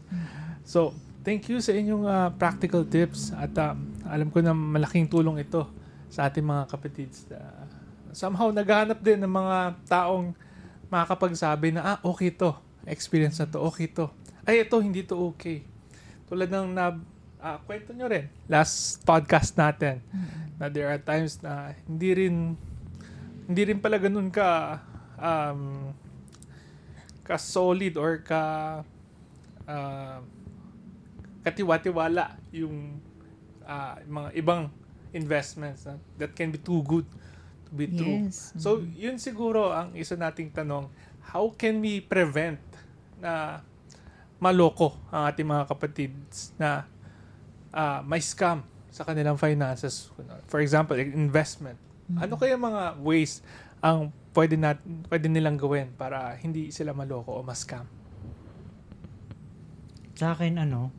So, 0.66 0.93
thank 1.25 1.47
you 1.49 1.62
sa 1.64 1.73
inyong 1.73 2.04
uh, 2.04 2.28
practical 2.37 2.83
tips 2.85 3.31
at 3.33 3.54
uh, 3.57 3.73
alam 4.11 4.28
ko 4.28 4.45
na 4.45 4.52
malaking 4.52 5.07
tulong 5.07 5.40
ito 5.40 5.64
sa 6.11 6.26
ating 6.26 6.45
mga 6.45 6.69
kapatids. 6.69 7.25
Uh, 7.31 7.64
somehow, 8.11 8.50
naghahanap 8.50 8.99
din 8.99 9.23
ng 9.23 9.31
mga 9.31 9.57
taong 9.87 10.35
makakapagsabi 10.90 11.75
na, 11.75 11.97
ah, 11.97 11.99
okay 12.02 12.35
to. 12.35 12.52
Experience 12.85 13.38
na 13.40 13.47
to, 13.47 13.62
okay 13.62 13.88
to. 13.88 14.11
Ay, 14.45 14.66
ito, 14.66 14.76
hindi 14.83 15.07
to 15.07 15.16
okay. 15.33 15.64
Tulad 16.28 16.50
ng 16.50 16.75
na, 16.75 16.99
uh, 17.45 17.61
kwento 17.69 17.93
nyo 17.93 18.09
rin, 18.09 18.33
last 18.49 19.05
podcast 19.05 19.53
natin, 19.61 20.01
na 20.57 20.73
there 20.73 20.89
are 20.89 20.97
times 20.97 21.37
na 21.45 21.77
hindi 21.85 22.11
rin 22.17 22.37
hindi 23.45 23.63
rin 23.69 23.79
pala 23.85 24.01
ganun 24.01 24.33
ka 24.33 24.81
um, 25.21 25.93
ka 27.21 27.37
solid 27.37 28.01
or 28.01 28.25
ka 28.25 28.43
uh, 29.69 30.19
katiwa-tiwala 31.45 32.41
yung 32.57 32.97
uh, 33.69 33.95
mga 34.09 34.29
ibang 34.41 34.73
investments 35.13 35.85
uh, 35.85 36.01
that 36.17 36.33
can 36.33 36.49
be 36.49 36.57
too 36.57 36.81
good 36.89 37.05
to 37.69 37.71
be 37.77 37.85
true. 37.85 38.25
Yes. 38.25 38.57
So, 38.57 38.81
yun 38.81 39.21
siguro 39.21 39.69
ang 39.77 39.93
isa 39.93 40.17
nating 40.17 40.57
tanong, 40.57 40.89
how 41.21 41.53
can 41.53 41.85
we 41.85 42.01
prevent 42.01 42.61
na 43.21 43.61
maloko 44.41 44.97
ang 45.13 45.29
ating 45.29 45.49
mga 45.49 45.65
kapatids 45.69 46.57
na 46.57 46.89
uh, 47.75 48.00
may 48.07 48.23
scam 48.23 48.62
sa 48.88 49.02
kanilang 49.02 49.35
finances? 49.35 50.14
For 50.47 50.62
example, 50.62 50.95
investment. 50.97 51.76
Ano 52.14 52.38
kaya 52.38 52.54
mga 52.54 53.02
ways 53.02 53.43
ang 53.83 54.14
pwede, 54.33 54.54
nat, 54.57 54.78
pwede 55.11 55.26
nilang 55.28 55.59
gawin 55.59 55.93
para 55.93 56.38
hindi 56.38 56.71
sila 56.71 56.95
maloko 56.97 57.37
o 57.37 57.40
ma-scam? 57.43 57.85
Sa 60.14 60.33
akin, 60.33 60.62
ano, 60.62 60.95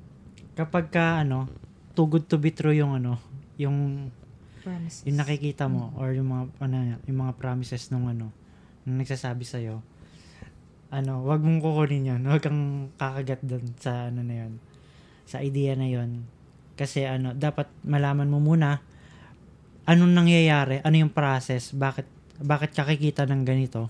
kapag 0.54 0.92
ka, 0.92 1.24
ano, 1.24 1.48
too 1.96 2.06
good 2.06 2.28
to 2.28 2.36
be 2.36 2.52
true 2.52 2.76
yung, 2.76 3.00
ano, 3.00 3.18
yung, 3.56 4.10
Promises. 4.62 5.08
yung 5.08 5.18
nakikita 5.18 5.72
mo 5.72 5.96
or 5.96 6.12
yung 6.12 6.30
mga, 6.30 6.44
ano, 6.62 6.76
yung 7.08 7.20
mga 7.26 7.34
promises 7.40 7.90
nung, 7.90 8.12
ano, 8.12 8.30
nung 8.84 8.98
nagsasabi 9.00 9.48
sa'yo, 9.48 9.80
ano, 10.94 11.26
wag 11.28 11.42
mong 11.42 11.60
kukunin 11.60 12.12
yun. 12.16 12.22
Wag 12.32 12.44
kang 12.46 12.94
kakagat 12.96 13.42
doon 13.44 13.66
sa, 13.82 14.12
ano 14.14 14.22
na 14.22 14.46
yun, 14.46 14.54
sa 15.26 15.42
idea 15.42 15.74
na 15.76 15.90
yun. 15.90 16.24
Kasi, 16.76 17.08
ano, 17.08 17.32
dapat 17.32 17.72
malaman 17.84 18.28
mo 18.28 18.44
muna 18.44 18.84
anong 19.86 20.14
nangyayari, 20.14 20.82
ano 20.82 20.96
yung 20.98 21.14
process, 21.14 21.72
bakit 21.72 22.10
bakit 22.42 22.76
kakikita 22.76 23.24
ng 23.30 23.46
ganito. 23.48 23.88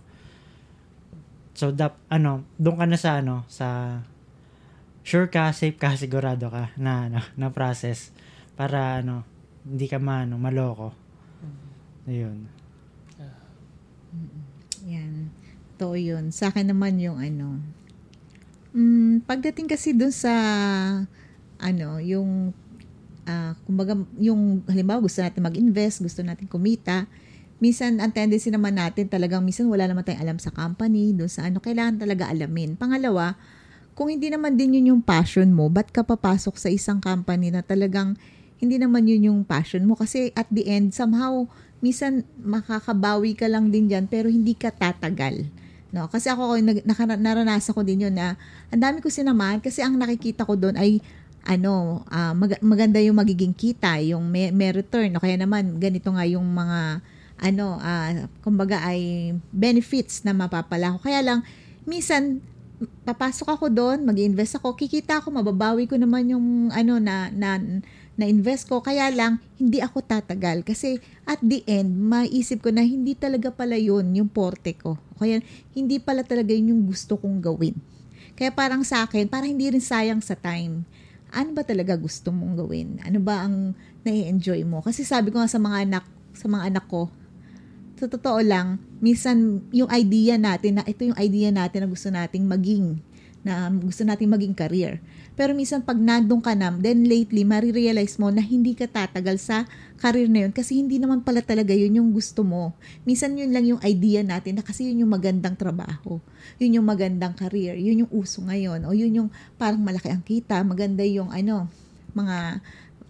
So 1.56 1.72
dap 1.72 1.98
ano, 2.12 2.44
doon 2.60 2.78
ka 2.78 2.86
na 2.86 3.00
sa 3.00 3.24
ano, 3.24 3.48
sa 3.48 4.00
sure 5.08 5.32
ka, 5.32 5.56
safe 5.56 5.80
ka, 5.80 5.96
sigurado 6.00 6.52
ka 6.52 6.76
na 6.76 7.08
ano, 7.10 7.20
na 7.40 7.50
process 7.50 8.12
para 8.60 9.00
ano, 9.02 9.24
hindi 9.64 9.88
ka 9.88 9.98
maano, 9.98 10.36
maloko. 10.38 10.92
Ayun. 12.06 12.46
Yan. 14.86 15.34
To 15.82 15.98
yun. 15.98 16.30
Sa 16.30 16.54
akin 16.54 16.70
naman 16.70 17.02
yung 17.02 17.18
ano. 17.18 17.58
Mm, 18.78 19.26
pagdating 19.26 19.66
kasi 19.66 19.98
dun 19.98 20.14
sa 20.14 20.30
ano, 21.58 21.98
yung 21.98 22.54
ah, 23.26 23.54
kumbaga, 23.66 23.98
yung 24.22 24.64
halimbawa 24.70 25.02
gusto 25.02 25.22
natin 25.22 25.42
mag-invest, 25.42 26.02
gusto 26.02 26.22
natin 26.22 26.46
kumita, 26.46 27.10
minsan 27.60 27.98
ang 28.00 28.12
tendency 28.12 28.52
naman 28.52 28.76
natin 28.76 29.08
talagang 29.08 29.42
minsan 29.42 29.68
wala 29.68 29.88
naman 29.90 30.06
tayong 30.06 30.22
alam 30.22 30.38
sa 30.38 30.52
company, 30.54 31.12
doon 31.14 31.30
sa 31.32 31.48
ano, 31.48 31.62
kailangan 31.62 32.02
talaga 32.02 32.30
alamin. 32.30 32.78
Pangalawa, 32.78 33.38
kung 33.96 34.12
hindi 34.12 34.28
naman 34.28 34.60
din 34.60 34.76
yun 34.82 34.96
yung 34.96 35.02
passion 35.02 35.56
mo, 35.56 35.72
ba't 35.72 35.88
ka 35.90 36.04
papasok 36.04 36.56
sa 36.60 36.68
isang 36.68 37.00
company 37.00 37.50
na 37.50 37.64
talagang 37.64 38.20
hindi 38.60 38.76
naman 38.76 39.08
yun 39.08 39.32
yung 39.32 39.40
passion 39.48 39.88
mo? 39.88 39.96
Kasi 39.96 40.36
at 40.36 40.48
the 40.52 40.68
end, 40.68 40.92
somehow, 40.92 41.48
minsan 41.80 42.28
makakabawi 42.44 43.36
ka 43.40 43.48
lang 43.48 43.72
din 43.72 43.88
dyan, 43.88 44.08
pero 44.12 44.28
hindi 44.28 44.52
ka 44.52 44.72
tatagal. 44.76 45.48
No? 45.96 46.12
Kasi 46.12 46.28
ako, 46.28 46.60
nag, 46.60 46.84
naranasan 47.24 47.72
ko 47.72 47.88
din 47.88 48.12
yun 48.12 48.16
na 48.20 48.36
ang 48.68 48.82
dami 48.84 49.00
ko 49.00 49.08
sinamahan 49.08 49.64
kasi 49.64 49.80
ang 49.80 49.96
nakikita 49.96 50.44
ko 50.44 50.60
doon 50.60 50.76
ay 50.76 51.00
ano, 51.46 52.02
ah, 52.10 52.34
mag- 52.34 52.60
maganda 52.66 52.98
yung 52.98 53.22
magiging 53.22 53.54
kita, 53.54 54.02
yung 54.02 54.26
may, 54.28 54.50
may 54.50 54.74
return. 54.74 55.14
O 55.16 55.22
kaya 55.22 55.38
naman, 55.38 55.78
ganito 55.78 56.10
nga 56.10 56.26
yung 56.26 56.44
mga, 56.44 57.06
ano, 57.38 57.78
ah, 57.80 58.26
kumbaga 58.42 58.82
ay 58.82 59.32
benefits 59.54 60.26
na 60.26 60.34
mapapala 60.34 60.98
ko. 60.98 61.06
Kaya 61.06 61.22
lang, 61.22 61.46
minsan, 61.86 62.42
papasok 63.06 63.48
ako 63.56 63.66
doon, 63.72 64.04
mag-invest 64.04 64.58
ako, 64.58 64.74
kikita 64.76 65.22
ako, 65.22 65.32
mababawi 65.32 65.86
ko 65.86 65.96
naman 66.02 66.34
yung, 66.34 66.74
ano, 66.74 66.98
na, 66.98 67.30
na, 67.30 67.62
na-invest 68.18 68.66
ko. 68.66 68.82
Kaya 68.82 69.14
lang, 69.14 69.38
hindi 69.62 69.80
ako 69.86 70.02
tatagal. 70.02 70.66
Kasi, 70.66 70.98
at 71.30 71.38
the 71.46 71.62
end, 71.70 71.94
maisip 71.94 72.66
ko 72.66 72.74
na 72.74 72.82
hindi 72.82 73.14
talaga 73.14 73.54
pala 73.54 73.78
yun 73.78 74.18
yung 74.18 74.28
porte 74.28 74.74
ko. 74.74 74.98
Kaya, 75.22 75.46
hindi 75.78 76.02
pala 76.02 76.26
talaga 76.26 76.52
yun 76.58 76.74
yung 76.74 76.84
gusto 76.90 77.22
kong 77.22 77.38
gawin. 77.38 77.78
Kaya 78.36 78.52
parang 78.52 78.82
sa 78.84 79.06
akin, 79.06 79.30
parang 79.30 79.54
hindi 79.54 79.70
rin 79.72 79.80
sayang 79.80 80.20
sa 80.26 80.34
time 80.36 80.84
ano 81.36 81.52
ba 81.52 81.68
talaga 81.68 82.00
gusto 82.00 82.32
mong 82.32 82.56
gawin? 82.56 83.04
Ano 83.04 83.20
ba 83.20 83.44
ang 83.44 83.76
nai-enjoy 84.08 84.64
mo? 84.64 84.80
Kasi 84.80 85.04
sabi 85.04 85.36
ko 85.36 85.44
nga 85.44 85.52
sa 85.52 85.60
mga 85.60 85.84
anak, 85.84 86.06
sa 86.32 86.48
mga 86.48 86.72
anak 86.72 86.86
ko, 86.88 87.12
sa 88.00 88.08
totoo 88.08 88.40
lang, 88.40 88.80
minsan 89.04 89.60
yung 89.72 89.92
idea 89.92 90.40
natin 90.40 90.80
na 90.80 90.84
ito 90.88 91.04
yung 91.04 91.20
idea 91.20 91.52
natin 91.52 91.84
na 91.84 91.90
gusto 91.92 92.08
nating 92.12 92.48
maging, 92.48 93.00
na 93.44 93.68
gusto 93.72 94.08
nating 94.08 94.32
maging 94.32 94.56
career. 94.56 95.04
Pero 95.36 95.52
minsan 95.52 95.84
pag 95.84 96.00
nandun 96.00 96.40
ka 96.40 96.56
na, 96.56 96.72
then 96.72 97.08
lately, 97.08 97.44
marirealize 97.44 98.16
mo 98.16 98.32
na 98.32 98.40
hindi 98.40 98.72
ka 98.72 98.88
tatagal 98.88 99.40
sa 99.40 99.68
career 99.96 100.28
na 100.28 100.48
yun 100.48 100.54
kasi 100.54 100.78
hindi 100.78 101.00
naman 101.00 101.24
pala 101.24 101.40
talaga 101.40 101.72
yun 101.72 101.98
yung 102.00 102.10
gusto 102.12 102.44
mo. 102.44 102.76
Minsan 103.08 103.36
yun 103.40 103.52
lang 103.52 103.66
yung 103.66 103.82
idea 103.82 104.22
natin 104.22 104.60
na 104.60 104.64
kasi 104.64 104.92
yun 104.92 105.08
yung 105.08 105.12
magandang 105.12 105.56
trabaho. 105.56 106.20
Yun 106.60 106.82
yung 106.82 106.88
magandang 106.88 107.34
career. 107.34 107.80
Yun 107.80 108.06
yung 108.06 108.12
uso 108.12 108.44
ngayon. 108.44 108.84
O 108.86 108.94
yun 108.94 109.12
yung 109.12 109.30
parang 109.56 109.82
malaki 109.82 110.12
ang 110.12 110.24
kita. 110.24 110.60
Maganda 110.62 111.02
yung 111.08 111.32
ano, 111.32 111.72
mga, 112.14 112.60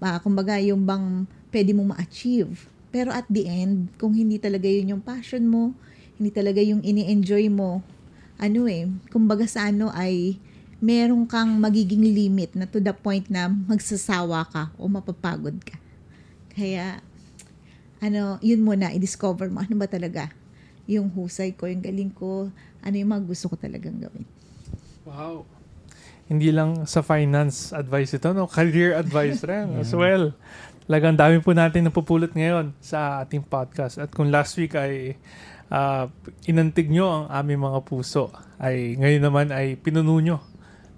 uh, 0.01 0.18
kumbaga 0.22 0.62
yung 0.62 0.86
bang 0.86 1.25
pwede 1.50 1.72
mo 1.74 1.89
ma-achieve. 1.89 2.70
Pero 2.94 3.12
at 3.12 3.27
the 3.27 3.44
end, 3.50 3.92
kung 4.00 4.15
hindi 4.15 4.39
talaga 4.39 4.70
yun 4.70 4.98
yung 4.98 5.04
passion 5.04 5.44
mo, 5.46 5.75
hindi 6.15 6.32
talaga 6.32 6.63
yung 6.63 6.80
ini-enjoy 6.80 7.51
mo, 7.51 7.84
ano 8.36 8.68
eh, 8.68 8.88
kumbaga 9.12 9.48
sa 9.48 9.68
ano 9.68 9.92
ay 9.92 10.39
meron 10.84 11.24
kang 11.24 11.56
magiging 11.56 12.04
limit 12.04 12.51
na 12.56 12.68
to 12.68 12.84
the 12.84 12.92
point 12.92 13.27
na 13.32 13.48
magsasawa 13.48 14.48
ka 14.48 14.63
o 14.75 14.88
mapapagod 14.92 15.56
ka. 15.63 15.80
Kaya, 16.56 17.04
ano, 18.00 18.40
yun 18.40 18.64
muna, 18.64 18.96
i-discover 18.96 19.52
mo, 19.52 19.60
ano 19.60 19.76
ba 19.76 19.92
talaga 19.92 20.32
yung 20.88 21.12
husay 21.12 21.54
ko, 21.54 21.68
yung 21.68 21.84
galing 21.84 22.14
ko, 22.14 22.50
ano 22.82 22.96
yung 22.96 23.12
mga 23.12 23.24
gusto 23.26 23.52
ko 23.52 23.56
talagang 23.60 23.98
gawin. 24.00 24.26
Wow. 25.06 25.46
Hindi 26.26 26.50
lang 26.50 26.90
sa 26.90 27.06
finance 27.06 27.74
advice 27.74 28.18
ito, 28.18 28.34
no? 28.34 28.50
Career 28.50 28.98
advice 28.98 29.46
rin 29.50 29.78
as 29.78 29.94
well. 29.94 30.34
Talagang 30.86 31.18
dami 31.18 31.42
po 31.42 31.54
natin 31.54 31.86
napupulot 31.86 32.34
ngayon 32.34 32.74
sa 32.82 33.26
ating 33.26 33.46
podcast. 33.46 33.98
At 33.98 34.14
kung 34.14 34.30
last 34.30 34.58
week 34.58 34.78
ay 34.78 35.18
uh, 35.70 36.10
inantig 36.46 36.90
nyo 36.90 37.10
ang 37.10 37.26
aming 37.30 37.62
mga 37.66 37.80
puso, 37.86 38.30
ay 38.62 38.98
ngayon 38.98 39.22
naman 39.22 39.48
ay 39.50 39.78
pinuno 39.78 40.18
nyo 40.22 40.38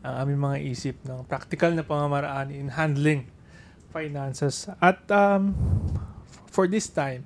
ang 0.03 0.27
aming 0.27 0.39
mga 0.39 0.57
isip 0.67 0.95
ng 1.07 1.27
practical 1.27 1.71
na 1.75 1.83
pamamaraan 1.83 2.51
in 2.51 2.71
handling 2.71 3.27
finances. 3.97 4.69
At 4.77 5.01
um, 5.09 5.57
for 6.53 6.69
this 6.69 6.85
time, 6.85 7.25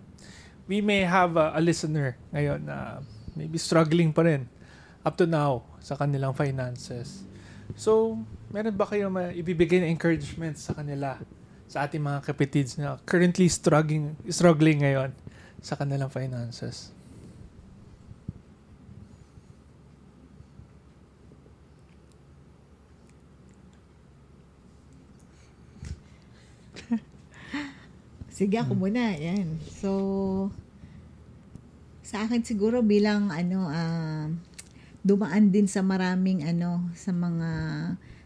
we 0.72 0.80
may 0.80 1.04
have 1.04 1.36
a, 1.36 1.52
a 1.56 1.62
listener 1.62 2.16
ngayon 2.32 2.64
na 2.64 3.04
maybe 3.36 3.60
struggling 3.60 4.16
pa 4.16 4.24
rin 4.24 4.48
up 5.04 5.20
to 5.20 5.28
now 5.28 5.68
sa 5.84 6.00
kanilang 6.00 6.32
finances. 6.32 7.28
So, 7.76 8.20
meron 8.52 8.76
ba 8.76 8.88
kayo 8.88 9.12
ma- 9.12 9.36
ibibigay 9.36 9.84
na 9.84 9.90
encouragement 9.92 10.56
sa 10.56 10.72
kanila, 10.76 11.20
sa 11.68 11.88
ating 11.88 12.04
mga 12.04 12.20
kapitids 12.24 12.80
na 12.80 13.00
currently 13.04 13.48
struggling, 13.52 14.16
struggling 14.32 14.84
ngayon 14.84 15.12
sa 15.60 15.76
kanilang 15.76 16.12
finances? 16.12 16.96
Sige, 28.42 28.58
ako 28.58 28.74
muna. 28.74 29.14
Yan. 29.22 29.62
So, 29.70 29.92
sa 32.02 32.26
akin 32.26 32.42
siguro 32.42 32.82
bilang 32.82 33.30
ano, 33.30 33.70
uh, 33.70 34.34
dumaan 35.06 35.54
din 35.54 35.70
sa 35.70 35.86
maraming 35.86 36.42
ano, 36.50 36.90
sa 36.98 37.14
mga, 37.14 37.50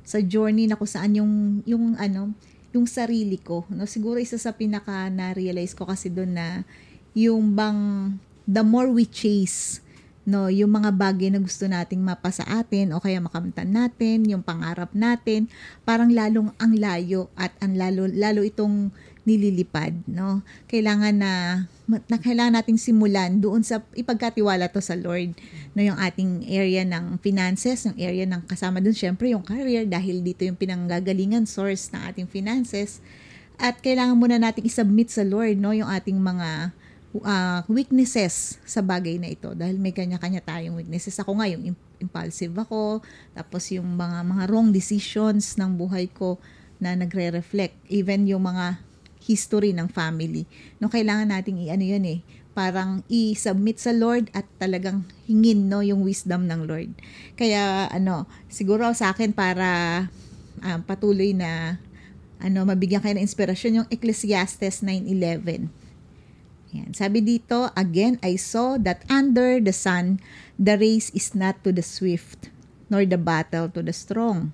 sa 0.08 0.24
journey 0.24 0.72
na 0.72 0.80
kung 0.80 0.88
saan 0.88 1.20
yung, 1.20 1.60
yung 1.68 2.00
ano, 2.00 2.32
yung 2.72 2.88
sarili 2.88 3.36
ko. 3.36 3.68
No? 3.68 3.84
Siguro 3.84 4.16
isa 4.16 4.40
sa 4.40 4.56
pinaka 4.56 5.12
na-realize 5.12 5.76
ko 5.76 5.84
kasi 5.84 6.08
doon 6.08 6.32
na 6.32 6.64
yung 7.12 7.52
bang, 7.52 8.16
the 8.48 8.64
more 8.64 8.88
we 8.88 9.04
chase 9.04 9.84
no, 10.26 10.50
yung 10.50 10.74
mga 10.74 10.96
bagay 10.96 11.30
na 11.30 11.38
gusto 11.38 11.70
nating 11.70 12.02
mapasa 12.02 12.42
atin 12.50 12.96
o 12.96 13.04
kaya 13.04 13.22
makamtan 13.22 13.70
natin, 13.70 14.26
yung 14.26 14.42
pangarap 14.42 14.90
natin, 14.98 15.46
parang 15.86 16.10
lalong 16.10 16.50
ang 16.58 16.74
layo 16.74 17.30
at 17.38 17.54
ang 17.62 17.78
lalo 17.78 18.10
lalo 18.10 18.42
itong 18.42 18.90
nililipad, 19.26 20.06
no? 20.06 20.46
Kailangan 20.70 21.18
na, 21.18 21.66
na 21.90 22.18
kailangan 22.22 22.62
nating 22.62 22.78
simulan 22.78 23.42
doon 23.42 23.66
sa 23.66 23.82
ipagkatiwala 23.98 24.70
to 24.70 24.80
sa 24.80 24.94
Lord, 24.94 25.34
no, 25.74 25.82
yung 25.82 25.98
ating 25.98 26.46
area 26.46 26.86
ng 26.86 27.18
finances, 27.20 27.90
yung 27.90 27.98
area 27.98 28.30
ng 28.30 28.46
kasama 28.46 28.78
doon 28.80 28.94
syempre 28.94 29.34
yung 29.34 29.42
career 29.42 29.90
dahil 29.90 30.22
dito 30.22 30.46
yung 30.46 30.56
pinanggagalingan 30.56 31.50
source 31.50 31.90
ng 31.90 32.02
ating 32.14 32.28
finances. 32.30 33.02
At 33.58 33.82
kailangan 33.82 34.14
muna 34.14 34.38
nating 34.38 34.70
i-submit 34.70 35.10
sa 35.10 35.26
Lord, 35.26 35.58
no, 35.58 35.74
yung 35.74 35.90
ating 35.90 36.22
mga 36.22 36.72
uh, 37.26 37.60
weaknesses 37.66 38.62
sa 38.62 38.86
bagay 38.86 39.18
na 39.18 39.34
ito 39.34 39.58
dahil 39.58 39.82
may 39.82 39.96
kanya-kanya 39.96 40.46
tayong 40.46 40.78
weaknesses. 40.78 41.18
Ako 41.18 41.40
nga 41.42 41.50
yung 41.50 41.74
impulsive 41.98 42.54
ako, 42.54 43.02
tapos 43.34 43.74
yung 43.74 43.96
mga 43.96 44.22
mga 44.22 44.44
wrong 44.52 44.70
decisions 44.70 45.58
ng 45.58 45.80
buhay 45.80 46.12
ko 46.12 46.38
na 46.78 46.94
nagre-reflect 46.94 47.88
even 47.88 48.28
yung 48.28 48.44
mga 48.44 48.78
history 49.26 49.74
ng 49.74 49.90
family. 49.90 50.46
No 50.78 50.88
kailangan 50.88 51.34
nating 51.34 51.66
i-ano 51.66 51.82
yun 51.82 52.06
eh, 52.06 52.20
parang 52.54 53.02
i-submit 53.10 53.82
sa 53.82 53.92
Lord 53.92 54.30
at 54.32 54.46
talagang 54.62 55.04
hingin 55.26 55.66
no 55.66 55.82
yung 55.82 56.06
wisdom 56.06 56.46
ng 56.46 56.70
Lord. 56.70 56.94
Kaya 57.34 57.90
ano, 57.90 58.30
siguro 58.48 58.86
sa 58.94 59.12
akin 59.12 59.34
para 59.34 60.06
um, 60.62 60.80
patuloy 60.86 61.34
na 61.34 61.82
ano 62.38 62.64
mabigyan 62.64 63.02
kayo 63.02 63.18
ng 63.18 63.26
inspirasyon 63.26 63.84
yung 63.84 63.88
Ecclesiastes 63.90 64.86
9:11 64.86 65.86
yan. 66.76 66.92
Sabi 66.92 67.24
dito, 67.24 67.72
again, 67.74 68.20
I 68.20 68.36
saw 68.36 68.76
that 68.84 69.08
under 69.08 69.64
the 69.64 69.72
sun, 69.72 70.20
the 70.60 70.76
race 70.76 71.08
is 71.16 71.32
not 71.32 71.64
to 71.64 71.72
the 71.72 71.82
swift, 71.82 72.52
nor 72.92 73.08
the 73.08 73.18
battle 73.18 73.72
to 73.72 73.80
the 73.80 73.96
strong, 73.96 74.52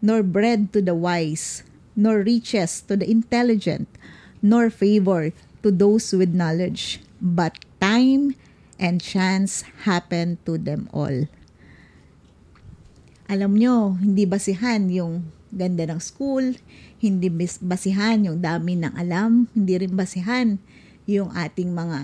nor 0.00 0.24
bread 0.24 0.72
to 0.72 0.80
the 0.80 0.96
wise, 0.96 1.62
nor 1.98 2.22
riches 2.22 2.78
to 2.86 2.94
the 2.94 3.10
intelligent, 3.10 3.90
nor 4.38 4.70
favor 4.70 5.34
to 5.66 5.74
those 5.74 6.14
with 6.14 6.30
knowledge, 6.30 7.02
but 7.18 7.58
time 7.82 8.38
and 8.78 9.02
chance 9.02 9.66
happen 9.82 10.38
to 10.46 10.54
them 10.54 10.86
all. 10.94 11.26
Alam 13.26 13.58
nyo, 13.58 13.98
hindi 13.98 14.24
basihan 14.24 14.86
yung 14.88 15.26
ganda 15.50 15.90
ng 15.90 15.98
school, 15.98 16.54
hindi 17.02 17.28
basihan 17.60 18.22
yung 18.22 18.38
dami 18.38 18.78
ng 18.78 18.94
alam, 18.94 19.50
hindi 19.52 19.74
rin 19.82 19.92
basihan 19.92 20.56
yung 21.04 21.34
ating 21.34 21.74
mga, 21.74 21.98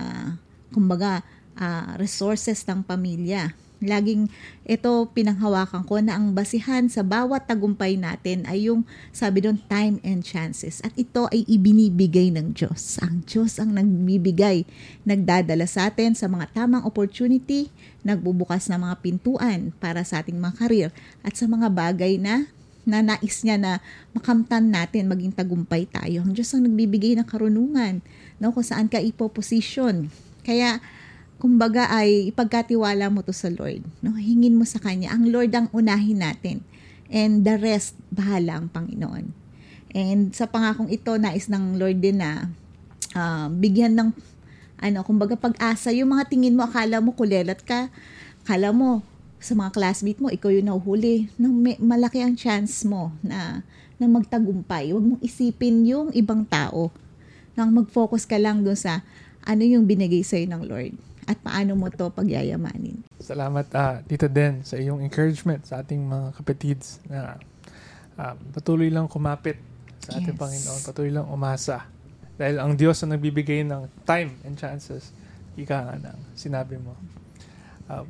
kumbaga, 0.75 1.23
uh, 1.55 1.95
resources 1.95 2.67
ng 2.67 2.83
pamilya. 2.83 3.55
Laging 3.85 4.27
ito 4.65 4.89
pinanghawakan 5.13 5.85
ko 5.85 6.01
na 6.01 6.17
ang 6.17 6.33
basihan 6.33 6.89
sa 6.89 7.05
bawat 7.05 7.45
tagumpay 7.45 7.95
natin 7.95 8.43
ay 8.49 8.67
yung 8.67 8.83
sabi 9.13 9.45
doon 9.45 9.61
time 9.69 10.01
and 10.01 10.25
chances. 10.25 10.81
At 10.81 10.97
ito 10.97 11.29
ay 11.29 11.45
ibinibigay 11.45 12.33
ng 12.33 12.57
Diyos. 12.57 12.97
Ang 12.99 13.23
Diyos 13.23 13.61
ang 13.61 13.77
nagbibigay, 13.77 14.65
nagdadala 15.05 15.69
sa 15.69 15.93
atin 15.93 16.17
sa 16.17 16.25
mga 16.25 16.51
tamang 16.57 16.83
opportunity, 16.83 17.69
nagbubukas 18.01 18.67
ng 18.73 18.81
mga 18.81 18.95
pintuan 19.05 19.59
para 19.77 20.01
sa 20.01 20.25
ating 20.25 20.41
mga 20.41 20.55
karir 20.57 20.89
at 21.21 21.37
sa 21.37 21.45
mga 21.45 21.69
bagay 21.69 22.17
na 22.17 22.49
na 22.85 23.01
nais 23.01 23.41
niya 23.41 23.57
na 23.57 23.81
makamtan 24.13 24.69
natin, 24.69 25.09
maging 25.09 25.33
tagumpay 25.33 25.89
tayo. 25.89 26.21
Ang 26.21 26.37
Diyos 26.37 26.53
ang 26.53 26.69
nagbibigay 26.69 27.17
ng 27.17 27.25
karunungan, 27.25 28.05
no, 28.37 28.53
kung 28.53 28.61
saan 28.61 28.85
ka 28.85 29.01
ipoposition. 29.01 30.13
Kaya, 30.45 30.77
kumbaga 31.39 31.91
ay 31.91 32.31
ipagkatiwala 32.31 33.11
mo 33.11 33.19
to 33.21 33.35
sa 33.35 33.51
Lord. 33.51 33.83
No? 33.99 34.15
Hingin 34.15 34.55
mo 34.55 34.63
sa 34.63 34.79
Kanya. 34.79 35.11
Ang 35.11 35.31
Lord 35.31 35.51
ang 35.51 35.67
unahin 35.75 36.23
natin. 36.23 36.63
And 37.11 37.45
the 37.45 37.59
rest, 37.59 37.93
bahala 38.09 38.59
ang 38.59 38.67
Panginoon. 38.71 39.29
And 39.95 40.35
sa 40.35 40.49
pangakong 40.49 40.91
ito, 40.91 41.15
nais 41.15 41.47
ng 41.47 41.79
Lord 41.79 42.03
din 42.03 42.19
na 42.19 42.51
uh, 43.15 43.47
bigyan 43.47 43.95
ng 43.95 44.09
ano, 44.75 45.07
kumbaga 45.07 45.39
pag-asa, 45.39 45.95
yung 45.95 46.11
mga 46.11 46.27
tingin 46.27 46.51
mo, 46.51 46.67
akala 46.67 46.99
mo 46.99 47.15
kulelat 47.15 47.63
ka, 47.63 47.87
akala 48.43 48.75
mo 48.75 48.99
sa 49.39 49.55
mga 49.55 49.71
classmate 49.71 50.19
mo, 50.19 50.27
ikaw 50.27 50.51
yung 50.51 50.67
nahuhuli, 50.67 51.31
na 51.39 51.47
may, 51.47 51.79
malaki 51.79 52.19
ang 52.19 52.35
chance 52.35 52.83
mo 52.83 53.15
na, 53.23 53.63
na 53.95 54.05
magtagumpay. 54.11 54.91
Huwag 54.91 55.15
mong 55.15 55.21
isipin 55.23 55.87
yung 55.87 56.11
ibang 56.11 56.43
tao. 56.43 56.91
Nang 57.55 57.71
mag-focus 57.71 58.27
ka 58.27 58.35
lang 58.35 58.67
doon 58.67 58.75
sa 58.75 58.99
ano 59.47 59.63
yung 59.63 59.87
binigay 59.87 60.25
sa'yo 60.25 60.49
ng 60.49 60.63
Lord 60.67 60.95
at 61.25 61.37
paano 61.41 61.73
mo 61.73 61.89
to 61.89 62.13
pagyayamanin. 62.13 63.01
Salamat 63.17 63.65
uh, 63.73 63.97
dito 64.05 64.29
din 64.29 64.61
sa 64.61 64.77
iyong 64.77 65.01
encouragement 65.01 65.65
sa 65.65 65.81
ating 65.81 66.01
mga 66.05 66.27
kapatids 66.37 67.01
na 67.09 67.41
uh, 68.17 68.33
patuloy 68.53 68.93
lang 68.93 69.09
kumapit 69.09 69.57
sa 70.05 70.21
ating 70.21 70.37
yes. 70.37 70.41
Panginoon, 70.41 70.81
patuloy 70.85 71.11
lang 71.11 71.25
umasa. 71.25 71.89
Dahil 72.37 72.61
ang 72.61 72.77
Diyos 72.77 73.01
ang 73.01 73.17
nagbibigay 73.17 73.65
ng 73.65 73.89
time 74.05 74.37
and 74.45 74.53
chances, 74.59 75.09
ika 75.57 75.81
nga 75.81 75.95
ng 75.97 76.19
sinabi 76.37 76.77
mo. 76.77 76.93
Um, 77.89 78.05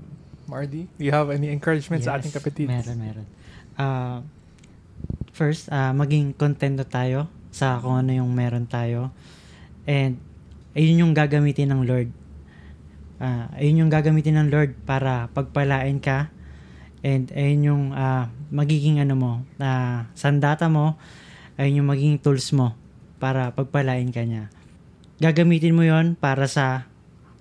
Mardy, 0.45 0.91
do 0.99 1.01
you 1.01 1.13
have 1.15 1.32
any 1.32 1.49
encouragement 1.49 2.04
yes, 2.04 2.08
sa 2.12 2.19
ating 2.19 2.34
kapatid? 2.36 2.67
Meron, 2.69 2.97
meron. 2.99 3.28
Uh, 3.80 4.19
first, 5.34 5.71
uh, 5.71 5.93
maging 5.95 6.36
contento 6.36 6.86
tayo 6.86 7.32
sa 7.49 7.80
kung 7.80 7.95
ano 7.95 8.12
yung 8.13 8.30
meron 8.36 8.67
tayo. 8.67 9.10
And, 9.88 10.19
ayun 10.75 11.08
yung 11.08 11.13
gagamitin 11.15 11.71
ng 11.71 11.82
Lord. 11.88 12.10
Uh, 13.17 13.47
ayun 13.56 13.86
yung 13.86 13.91
gagamitin 13.91 14.39
ng 14.41 14.49
Lord 14.51 14.71
para 14.84 15.32
pagpalain 15.32 16.01
ka. 16.04 16.30
And, 17.06 17.30
ayun 17.32 17.62
yung 17.63 17.84
uh, 17.93 18.28
magiging 18.49 18.97
ano 18.97 19.13
mo, 19.13 19.32
uh, 19.62 20.10
sandata 20.17 20.65
mo, 20.67 20.97
ayun 21.56 21.84
yung 21.84 21.89
magiging 21.93 22.17
tools 22.17 22.49
mo 22.51 22.73
para 23.21 23.54
pagpalain 23.54 24.10
ka 24.10 24.25
niya. 24.25 24.49
Gagamitin 25.21 25.78
mo 25.78 25.86
yon 25.86 26.17
para 26.17 26.49
sa 26.49 26.89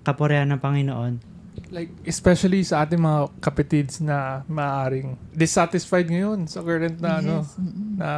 kaporehan 0.05 0.47
ng 0.53 0.61
Panginoon 0.61 1.35
like 1.71 1.91
especially 2.03 2.61
sa 2.63 2.83
ating 2.83 2.99
mga 2.99 3.19
kapatids 3.39 4.03
na 4.03 4.43
maaring 4.47 5.15
dissatisfied 5.31 6.07
ngayon 6.07 6.47
sa 6.47 6.61
current 6.61 6.99
na 6.99 7.19
ano, 7.19 7.35
yes. 7.41 7.55
ano 7.57 7.69
na 7.95 8.09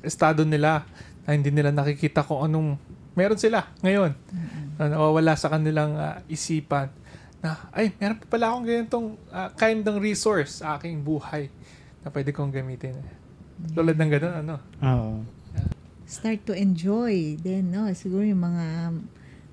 estado 0.00 0.42
nila 0.44 0.84
na 1.24 1.30
hindi 1.36 1.52
nila 1.52 1.70
nakikita 1.70 2.24
kung 2.24 2.48
anong 2.48 2.68
meron 3.12 3.38
sila 3.38 3.68
ngayon 3.84 4.16
mm-hmm. 4.16 4.66
Na 4.80 4.96
nawawala 4.96 5.36
sa 5.36 5.52
kanilang 5.52 5.92
uh, 5.92 6.24
isipan 6.24 6.88
na 7.44 7.68
ay 7.76 7.92
meron 8.00 8.16
pa 8.24 8.26
pala 8.32 8.48
akong 8.48 8.64
ganitong 8.64 9.08
uh, 9.28 9.52
kind 9.52 9.84
ng 9.84 10.00
resource 10.00 10.64
sa 10.64 10.80
aking 10.80 11.04
buhay 11.04 11.52
na 12.00 12.08
pwede 12.08 12.32
kong 12.32 12.48
gamitin 12.48 12.96
tulad 13.76 14.00
ng 14.00 14.10
ganun 14.16 14.34
ano 14.40 14.54
oo 14.80 15.20
yeah. 15.52 15.68
start 16.08 16.40
to 16.48 16.56
enjoy 16.56 17.36
then 17.44 17.68
no 17.68 17.92
siguro 17.92 18.24
yung 18.24 18.40
mga 18.40 18.64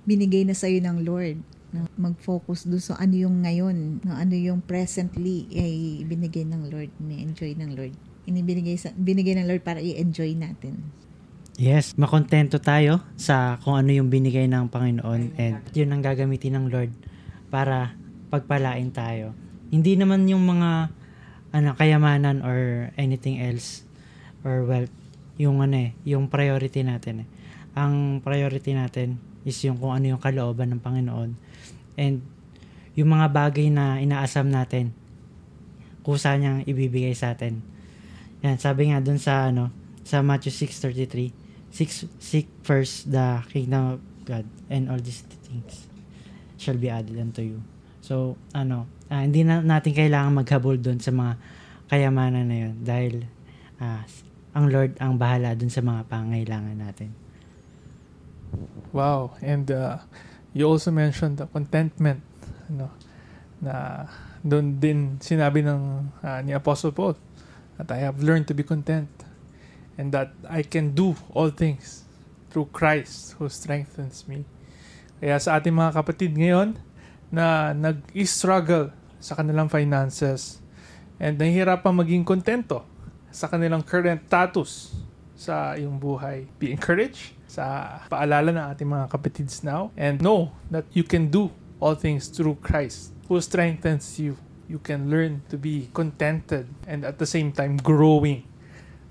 binigay 0.08 0.48
na 0.48 0.56
sa'yo 0.56 0.80
ng 0.80 1.04
Lord 1.04 1.44
no? 1.76 1.88
mag-focus 2.00 2.68
doon 2.68 2.84
sa 2.84 2.96
ano 3.00 3.16
yung 3.16 3.44
ngayon, 3.44 4.04
no? 4.04 4.16
ano 4.16 4.36
yung 4.36 4.64
presently 4.64 5.48
ay 5.52 6.04
binigay 6.08 6.48
ng 6.48 6.72
Lord, 6.72 6.92
ni-enjoy 7.02 7.58
ng 7.60 7.76
Lord. 7.76 7.94
Inibinigay 8.28 8.76
sa, 8.80 8.92
binigay 8.96 9.36
ng 9.40 9.48
Lord 9.48 9.64
para 9.64 9.80
i-enjoy 9.80 10.36
natin. 10.36 10.80
Yes, 11.58 11.98
makontento 11.98 12.62
tayo 12.62 13.02
sa 13.18 13.58
kung 13.66 13.82
ano 13.82 13.90
yung 13.90 14.14
binigay 14.14 14.46
ng 14.46 14.70
Panginoon 14.70 15.42
and 15.42 15.58
yun 15.74 15.90
ang 15.90 16.06
gagamitin 16.06 16.54
ng 16.54 16.66
Lord 16.70 16.94
para 17.50 17.98
pagpalain 18.30 18.94
tayo. 18.94 19.34
Hindi 19.74 19.98
naman 19.98 20.30
yung 20.30 20.46
mga 20.46 20.94
ano 21.58 21.74
kayamanan 21.74 22.46
or 22.46 22.94
anything 22.94 23.42
else 23.42 23.82
or 24.46 24.70
wealth 24.70 24.94
yung 25.42 25.66
ano 25.66 25.90
eh, 25.90 25.98
yung 26.06 26.30
priority 26.30 26.86
natin 26.86 27.26
eh. 27.26 27.28
Ang 27.74 28.22
priority 28.22 28.78
natin 28.78 29.18
is 29.42 29.58
yung 29.66 29.82
kung 29.82 29.98
ano 29.98 30.14
yung 30.14 30.22
kalooban 30.22 30.70
ng 30.78 30.82
Panginoon 30.86 31.34
and 31.98 32.22
yung 32.94 33.10
mga 33.10 33.34
bagay 33.34 33.74
na 33.74 33.98
inaasam 33.98 34.46
natin 34.46 34.94
kusa 36.06 36.38
niyang 36.38 36.70
ibibigay 36.70 37.18
sa 37.18 37.34
atin. 37.34 37.66
Yan, 38.46 38.62
sabi 38.62 38.94
nga 38.94 39.02
dun 39.02 39.18
sa 39.18 39.50
ano, 39.50 39.74
sa 40.06 40.24
Matthew 40.24 40.54
6:33, 40.54 41.37
seek 41.72 41.92
seek 42.20 42.48
first 42.64 43.12
the 43.12 43.44
kingdom 43.52 43.98
of 43.98 44.00
God 44.28 44.46
and 44.68 44.92
all 44.92 45.00
these 45.00 45.24
things 45.46 45.88
shall 46.58 46.76
be 46.76 46.90
added 46.90 47.16
unto 47.16 47.42
you. 47.42 47.60
So, 48.02 48.40
ano, 48.56 48.88
uh, 49.12 49.22
hindi 49.24 49.44
na 49.44 49.60
natin 49.60 49.92
kailangan 49.92 50.44
maghabol 50.44 50.80
doon 50.80 51.00
sa 51.00 51.12
mga 51.12 51.36
kayamanan 51.88 52.48
na 52.48 52.58
yun 52.68 52.76
dahil 52.84 53.28
uh, 53.80 54.04
ang 54.56 54.66
Lord 54.72 54.96
ang 54.98 55.20
bahala 55.20 55.54
doon 55.54 55.72
sa 55.72 55.84
mga 55.84 56.08
pangailangan 56.08 56.76
natin. 56.76 57.12
Wow. 58.96 59.36
And 59.44 59.68
uh, 59.70 60.02
you 60.56 60.66
also 60.66 60.90
mentioned 60.90 61.38
the 61.38 61.48
contentment 61.52 62.24
ano 62.72 62.92
na 63.60 64.06
doon 64.42 64.80
din 64.80 65.20
sinabi 65.20 65.62
ng 65.66 66.12
uh, 66.24 66.40
ni 66.42 66.56
Apostle 66.56 66.96
Paul 66.96 67.20
that 67.78 67.92
I 67.92 68.02
have 68.02 68.24
learned 68.24 68.48
to 68.50 68.56
be 68.56 68.64
content 68.64 69.10
and 69.98 70.14
that 70.14 70.32
I 70.46 70.62
can 70.62 70.94
do 70.94 71.18
all 71.34 71.50
things 71.50 72.06
through 72.54 72.70
Christ 72.72 73.36
who 73.36 73.50
strengthens 73.50 74.24
me. 74.30 74.46
Kaya 75.18 75.42
sa 75.42 75.58
ating 75.58 75.74
mga 75.74 75.98
kapatid 75.98 76.38
ngayon 76.38 76.78
na 77.34 77.74
nag-struggle 77.74 78.94
sa 79.18 79.34
kanilang 79.34 79.68
finances 79.68 80.62
and 81.18 81.42
nahihirapan 81.42 81.94
maging 81.98 82.24
kontento 82.24 82.86
sa 83.34 83.50
kanilang 83.50 83.82
current 83.82 84.22
status 84.30 84.94
sa 85.34 85.74
iyong 85.74 85.98
buhay. 85.98 86.46
Be 86.62 86.70
encouraged 86.74 87.34
sa 87.50 87.98
paalala 88.10 88.54
ng 88.54 88.66
ating 88.74 88.90
mga 88.90 89.06
kapatids 89.10 89.66
now 89.66 89.90
and 89.98 90.22
know 90.22 90.54
that 90.70 90.86
you 90.94 91.06
can 91.06 91.30
do 91.30 91.50
all 91.82 91.98
things 91.98 92.30
through 92.30 92.58
Christ 92.62 93.14
who 93.30 93.42
strengthens 93.42 94.18
you. 94.22 94.38
You 94.68 94.82
can 94.82 95.10
learn 95.10 95.46
to 95.48 95.56
be 95.56 95.90
contented 95.96 96.68
and 96.86 97.08
at 97.08 97.18
the 97.18 97.30
same 97.30 97.56
time 97.56 97.80
growing 97.80 98.44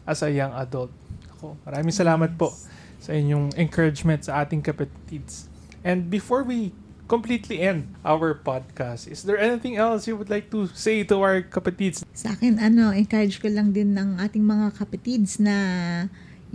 as 0.06 0.22
a 0.22 0.30
young 0.30 0.54
adult. 0.54 0.94
Ako, 1.36 1.58
maraming 1.66 1.92
salamat 1.92 2.38
po 2.38 2.54
sa 3.02 3.12
inyong 3.12 3.52
encouragement 3.58 4.24
sa 4.24 4.40
ating 4.46 4.64
kapatids. 4.64 5.50
And 5.84 6.08
before 6.08 6.46
we 6.46 6.72
completely 7.06 7.62
end 7.62 7.94
our 8.02 8.34
podcast, 8.34 9.06
is 9.06 9.22
there 9.22 9.38
anything 9.38 9.78
else 9.78 10.10
you 10.10 10.18
would 10.18 10.30
like 10.30 10.50
to 10.50 10.66
say 10.74 11.06
to 11.06 11.14
our 11.22 11.42
kapatids? 11.42 12.02
Sa 12.14 12.34
akin, 12.34 12.58
ano, 12.58 12.90
encourage 12.90 13.38
ko 13.38 13.46
lang 13.46 13.70
din 13.70 13.94
ng 13.94 14.18
ating 14.18 14.42
mga 14.42 14.74
kapatids 14.74 15.38
na 15.38 15.56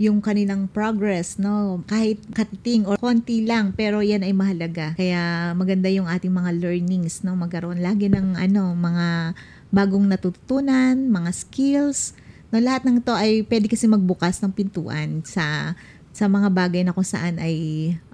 yung 0.00 0.24
kanilang 0.24 0.68
progress, 0.72 1.36
no? 1.36 1.84
Kahit 1.84 2.20
katiting 2.32 2.88
or 2.88 2.96
konti 2.96 3.44
lang, 3.44 3.76
pero 3.76 4.00
yan 4.00 4.24
ay 4.24 4.32
mahalaga. 4.32 4.96
Kaya 4.96 5.52
maganda 5.52 5.92
yung 5.92 6.08
ating 6.08 6.32
mga 6.32 6.58
learnings, 6.58 7.20
no? 7.24 7.36
Magkaroon 7.36 7.80
lagi 7.80 8.08
ng, 8.08 8.36
ano, 8.36 8.72
mga 8.72 9.36
bagong 9.72 10.08
natutunan, 10.08 10.96
mga 11.08 11.30
skills. 11.32 12.16
No, 12.52 12.60
lahat 12.60 12.84
ng 12.84 13.00
to 13.00 13.16
ay 13.16 13.48
pwede 13.48 13.64
kasi 13.64 13.88
magbukas 13.88 14.44
ng 14.44 14.52
pintuan 14.52 15.24
sa 15.24 15.72
sa 16.12 16.28
mga 16.28 16.52
bagay 16.52 16.84
na 16.84 16.92
kung 16.92 17.08
saan 17.08 17.40
ay 17.40 17.56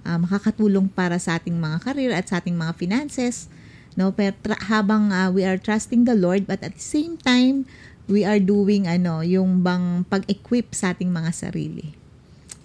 uh, 0.07 0.15
makakatulong 0.15 0.87
para 0.87 1.19
sa 1.19 1.35
ating 1.35 1.59
mga 1.59 1.83
career 1.83 2.15
at 2.15 2.31
sa 2.31 2.39
ating 2.39 2.55
mga 2.55 2.71
finances. 2.79 3.51
No, 3.99 4.15
pero 4.15 4.31
tra- 4.39 4.63
habang 4.71 5.11
uh, 5.11 5.27
we 5.27 5.43
are 5.43 5.59
trusting 5.59 6.07
the 6.07 6.15
Lord 6.15 6.47
but 6.47 6.63
at 6.63 6.79
the 6.79 6.85
same 6.85 7.19
time 7.19 7.67
we 8.07 8.23
are 8.23 8.39
doing 8.39 8.87
ano, 8.87 9.19
yung 9.21 9.59
bang 9.59 10.07
pag-equip 10.07 10.71
sa 10.71 10.95
ating 10.95 11.11
mga 11.11 11.35
sarili. 11.35 11.91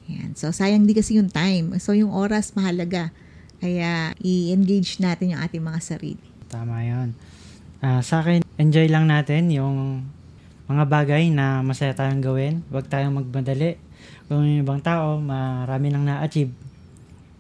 Yan. 0.06 0.38
So 0.38 0.54
sayang 0.54 0.86
di 0.86 0.94
kasi 0.94 1.18
yung 1.18 1.34
time. 1.34 1.74
So 1.82 1.90
yung 1.90 2.14
oras 2.14 2.54
mahalaga. 2.54 3.10
Kaya 3.58 4.14
i-engage 4.22 5.02
natin 5.02 5.34
yung 5.34 5.42
ating 5.42 5.60
mga 5.60 5.80
sarili. 5.82 6.22
Tama 6.46 6.86
'yon. 6.86 7.18
Uh, 7.82 7.98
sa 7.98 8.22
akin, 8.22 8.46
enjoy 8.56 8.86
lang 8.86 9.10
natin 9.10 9.50
yung 9.50 10.06
mga 10.64 10.84
bagay 10.88 11.28
na 11.28 11.60
masaya 11.60 11.92
tayong 11.92 12.24
gawin. 12.24 12.54
Huwag 12.72 12.88
tayong 12.88 13.20
magmadali 13.20 13.76
kung 14.24 14.44
yung 14.44 14.64
ibang 14.64 14.80
tao, 14.80 15.20
marami 15.20 15.92
nang 15.92 16.08
na-achieve, 16.08 16.52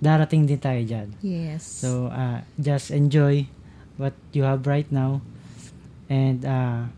darating 0.00 0.44
din 0.44 0.60
tayo 0.60 0.80
dyan. 0.84 1.08
Yes. 1.24 1.64
So, 1.64 2.12
uh, 2.12 2.44
just 2.60 2.92
enjoy 2.92 3.48
what 3.96 4.12
you 4.36 4.44
have 4.44 4.68
right 4.68 4.88
now 4.92 5.24
and 6.12 6.44
uh, 6.44 6.90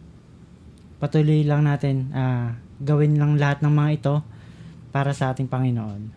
patuloy 0.98 1.46
lang 1.46 1.68
natin 1.68 2.10
uh, 2.10 2.56
gawin 2.82 3.14
lang 3.14 3.38
lahat 3.38 3.62
ng 3.62 3.70
mga 3.70 3.90
ito 3.94 4.14
para 4.90 5.14
sa 5.14 5.30
ating 5.30 5.46
Panginoon. 5.46 6.10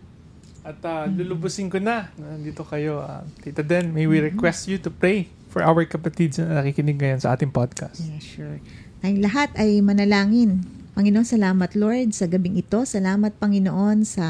At 0.65 0.81
uh, 0.81 1.05
lulubusin 1.05 1.69
ko 1.69 1.77
na. 1.77 2.09
Nandito 2.17 2.65
kayo. 2.65 3.05
Uh, 3.05 3.21
Tita 3.41 3.61
Den, 3.61 3.93
may 3.93 4.09
we 4.09 4.17
request 4.17 4.65
you 4.65 4.81
to 4.81 4.89
pray 4.89 5.29
for 5.49 5.61
our 5.61 5.85
kapatids 5.85 6.41
na 6.41 6.61
nakikinig 6.61 6.97
ngayon 6.97 7.21
sa 7.21 7.37
ating 7.37 7.53
podcast. 7.53 8.01
Yeah, 8.01 8.21
sure. 8.21 8.57
Tayong 8.99 9.23
lahat 9.23 9.55
ay 9.55 9.79
manalangin 9.79 10.59
Panginoon, 10.91 11.23
salamat 11.23 11.71
Lord 11.79 12.11
sa 12.11 12.27
gabing 12.27 12.59
ito. 12.59 12.83
Salamat 12.83 13.31
Panginoon 13.39 14.03
sa 14.03 14.27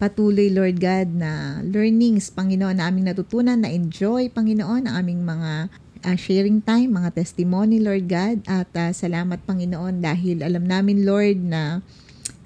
patuloy 0.00 0.48
Lord 0.48 0.80
God 0.80 1.12
na 1.12 1.60
learnings 1.60 2.32
Panginoon 2.32 2.80
na 2.80 2.88
aming 2.88 3.12
natutunan 3.12 3.60
na 3.60 3.68
enjoy 3.68 4.32
Panginoon 4.32 4.88
ang 4.88 4.96
aming 4.96 5.28
mga 5.28 5.68
uh, 6.08 6.16
sharing 6.16 6.64
time, 6.64 6.96
mga 6.96 7.20
testimony 7.20 7.76
Lord 7.76 8.08
God 8.08 8.40
at 8.48 8.72
uh, 8.72 8.96
salamat 8.96 9.44
Panginoon 9.44 10.00
dahil 10.00 10.40
alam 10.40 10.64
namin 10.64 11.04
Lord 11.04 11.36
na 11.44 11.84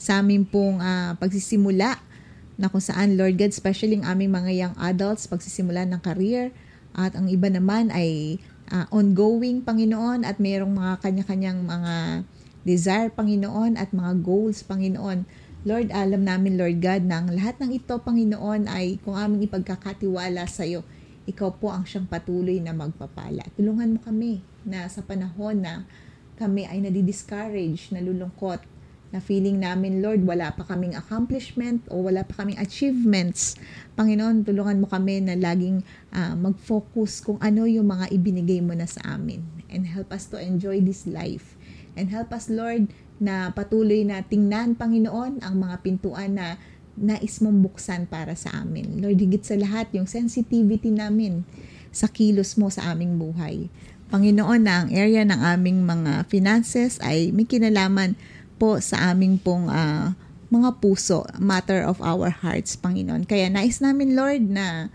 sa 0.02 0.18
aming 0.18 0.50
pong 0.50 0.82
uh, 0.82 1.14
pagsisimula 1.14 2.02
na 2.58 2.66
kung 2.66 2.82
saan 2.82 3.14
Lord 3.14 3.38
God, 3.38 3.54
especially 3.54 4.02
ang 4.02 4.18
aming 4.18 4.34
mga 4.34 4.50
young 4.50 4.74
adults, 4.82 5.30
pagsisimula 5.30 5.86
ng 5.86 6.02
career 6.02 6.50
at 6.98 7.14
ang 7.14 7.30
iba 7.30 7.46
naman 7.46 7.94
ay 7.94 8.42
uh, 8.70 8.86
ongoing 8.94 9.60
Panginoon 9.66 10.22
at 10.22 10.38
mayroong 10.38 10.72
mga 10.72 10.92
kanya-kanyang 11.02 11.60
mga 11.66 12.24
desire, 12.62 13.10
Panginoon, 13.10 13.76
at 13.76 13.90
mga 13.90 14.22
goals, 14.22 14.62
Panginoon. 14.64 15.26
Lord, 15.66 15.92
alam 15.92 16.24
namin, 16.24 16.56
Lord 16.56 16.80
God, 16.80 17.04
na 17.04 17.20
ang 17.20 17.28
lahat 17.28 17.60
ng 17.60 17.76
ito, 17.76 18.00
Panginoon, 18.00 18.70
ay 18.70 18.96
kung 19.04 19.18
aming 19.18 19.44
ipagkakatiwala 19.44 20.48
sa 20.48 20.64
iyo, 20.64 20.86
ikaw 21.28 21.52
po 21.52 21.68
ang 21.68 21.84
siyang 21.84 22.08
patuloy 22.08 22.56
na 22.64 22.72
magpapala. 22.72 23.44
Tulungan 23.58 23.96
mo 23.96 24.00
kami 24.00 24.40
na 24.64 24.88
sa 24.88 25.04
panahon 25.04 25.60
na 25.60 25.84
kami 26.40 26.64
ay 26.64 26.80
nadi-discourage, 26.80 27.92
nalulungkot, 27.92 28.64
na 29.10 29.18
feeling 29.18 29.58
namin, 29.58 29.98
Lord, 29.98 30.22
wala 30.22 30.54
pa 30.54 30.62
kaming 30.66 30.94
accomplishment 30.94 31.82
o 31.90 32.06
wala 32.06 32.22
pa 32.22 32.42
kaming 32.42 32.58
achievements. 32.62 33.58
Panginoon, 33.98 34.46
tulungan 34.46 34.78
mo 34.78 34.86
kami 34.86 35.18
na 35.18 35.34
laging 35.34 35.82
uh, 36.14 36.38
mag-focus 36.38 37.22
kung 37.22 37.38
ano 37.42 37.66
yung 37.66 37.90
mga 37.90 38.10
ibinigay 38.14 38.62
mo 38.62 38.74
na 38.74 38.86
sa 38.86 39.18
amin. 39.18 39.42
And 39.66 39.86
help 39.86 40.14
us 40.14 40.30
to 40.30 40.38
enjoy 40.38 40.78
this 40.82 41.06
life 41.10 41.58
And 41.98 42.10
help 42.10 42.30
us, 42.34 42.48
Lord, 42.50 42.90
na 43.20 43.50
patuloy 43.52 44.06
na 44.06 44.22
tingnan, 44.22 44.78
Panginoon, 44.78 45.42
ang 45.42 45.54
mga 45.58 45.76
pintuan 45.82 46.38
na 46.38 46.56
nais 46.96 47.40
mong 47.44 47.60
buksan 47.64 48.06
para 48.06 48.36
sa 48.36 48.62
amin. 48.62 49.00
Lord, 49.00 49.18
higit 49.18 49.44
sa 49.44 49.56
lahat, 49.58 49.90
yung 49.92 50.06
sensitivity 50.06 50.92
namin 50.92 51.42
sa 51.90 52.06
kilos 52.06 52.54
mo 52.54 52.70
sa 52.70 52.92
aming 52.94 53.18
buhay. 53.18 53.68
Panginoon, 54.10 54.62
na 54.62 54.74
ang 54.84 54.88
area 54.90 55.22
ng 55.22 55.38
aming 55.38 55.86
mga 55.86 56.26
finances 56.26 56.98
ay 57.02 57.30
may 57.30 57.46
kinalaman 57.46 58.18
po 58.60 58.76
sa 58.84 59.16
aming 59.16 59.40
pong 59.40 59.72
uh, 59.72 60.12
mga 60.52 60.82
puso, 60.84 61.24
matter 61.40 61.80
of 61.80 61.96
our 62.04 62.28
hearts, 62.28 62.76
Panginoon. 62.76 63.24
Kaya 63.24 63.48
nais 63.48 63.80
namin, 63.80 64.12
Lord, 64.12 64.44
na 64.52 64.92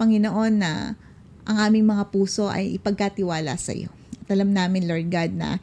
Panginoon, 0.00 0.52
na 0.56 0.96
ang 1.44 1.56
aming 1.68 1.92
mga 1.92 2.08
puso 2.08 2.48
ay 2.48 2.80
ipagkatiwala 2.80 3.60
sa 3.60 3.76
iyo. 3.76 3.92
At 4.24 4.32
alam 4.32 4.56
namin, 4.56 4.88
Lord 4.88 5.12
God, 5.12 5.36
na 5.36 5.60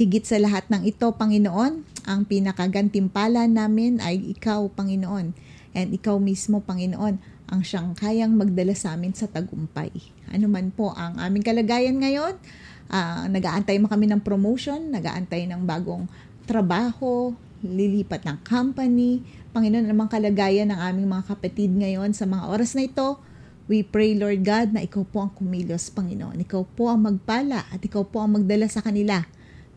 Higit 0.00 0.24
sa 0.24 0.40
lahat 0.40 0.64
ng 0.72 0.88
ito, 0.88 1.12
Panginoon, 1.12 1.84
ang 2.08 2.20
pinakagantimpala 2.24 3.44
namin 3.44 4.00
ay 4.00 4.32
Ikaw, 4.32 4.72
Panginoon. 4.72 5.36
And 5.76 5.88
Ikaw 5.92 6.16
mismo, 6.16 6.64
Panginoon, 6.64 7.20
ang 7.50 7.60
siyang 7.60 7.92
kayang 7.92 8.32
magdala 8.32 8.72
sa 8.72 8.96
amin 8.96 9.12
sa 9.12 9.28
tagumpay. 9.28 9.92
Ano 10.32 10.48
man 10.48 10.72
po 10.72 10.96
ang 10.96 11.20
aming 11.20 11.44
kalagayan 11.44 12.00
ngayon, 12.00 12.38
uh, 12.88 13.28
nag-aantay 13.28 13.76
mo 13.76 13.92
kami 13.92 14.08
ng 14.08 14.24
promotion, 14.24 14.88
nag-aantay 14.88 15.44
ng 15.50 15.68
bagong 15.68 16.08
trabaho, 16.44 17.34
lilipat 17.60 18.24
ng 18.24 18.38
company. 18.46 19.20
Panginoon, 19.52 19.88
namang 19.88 20.10
kalagayan 20.12 20.70
ng 20.70 20.80
aming 20.80 21.08
mga 21.08 21.24
kapatid 21.36 21.70
ngayon 21.74 22.14
sa 22.16 22.24
mga 22.24 22.44
oras 22.48 22.72
na 22.76 22.86
ito, 22.86 23.18
We 23.70 23.86
pray, 23.86 24.18
Lord 24.18 24.42
God, 24.42 24.74
na 24.74 24.82
Ikaw 24.82 25.06
po 25.06 25.22
ang 25.22 25.30
kumilos, 25.30 25.94
Panginoon. 25.94 26.42
Ikaw 26.42 26.62
po 26.74 26.90
ang 26.90 27.06
magpala 27.06 27.70
at 27.70 27.78
Ikaw 27.78 28.02
po 28.02 28.18
ang 28.18 28.34
magdala 28.34 28.66
sa 28.66 28.82
kanila 28.82 29.22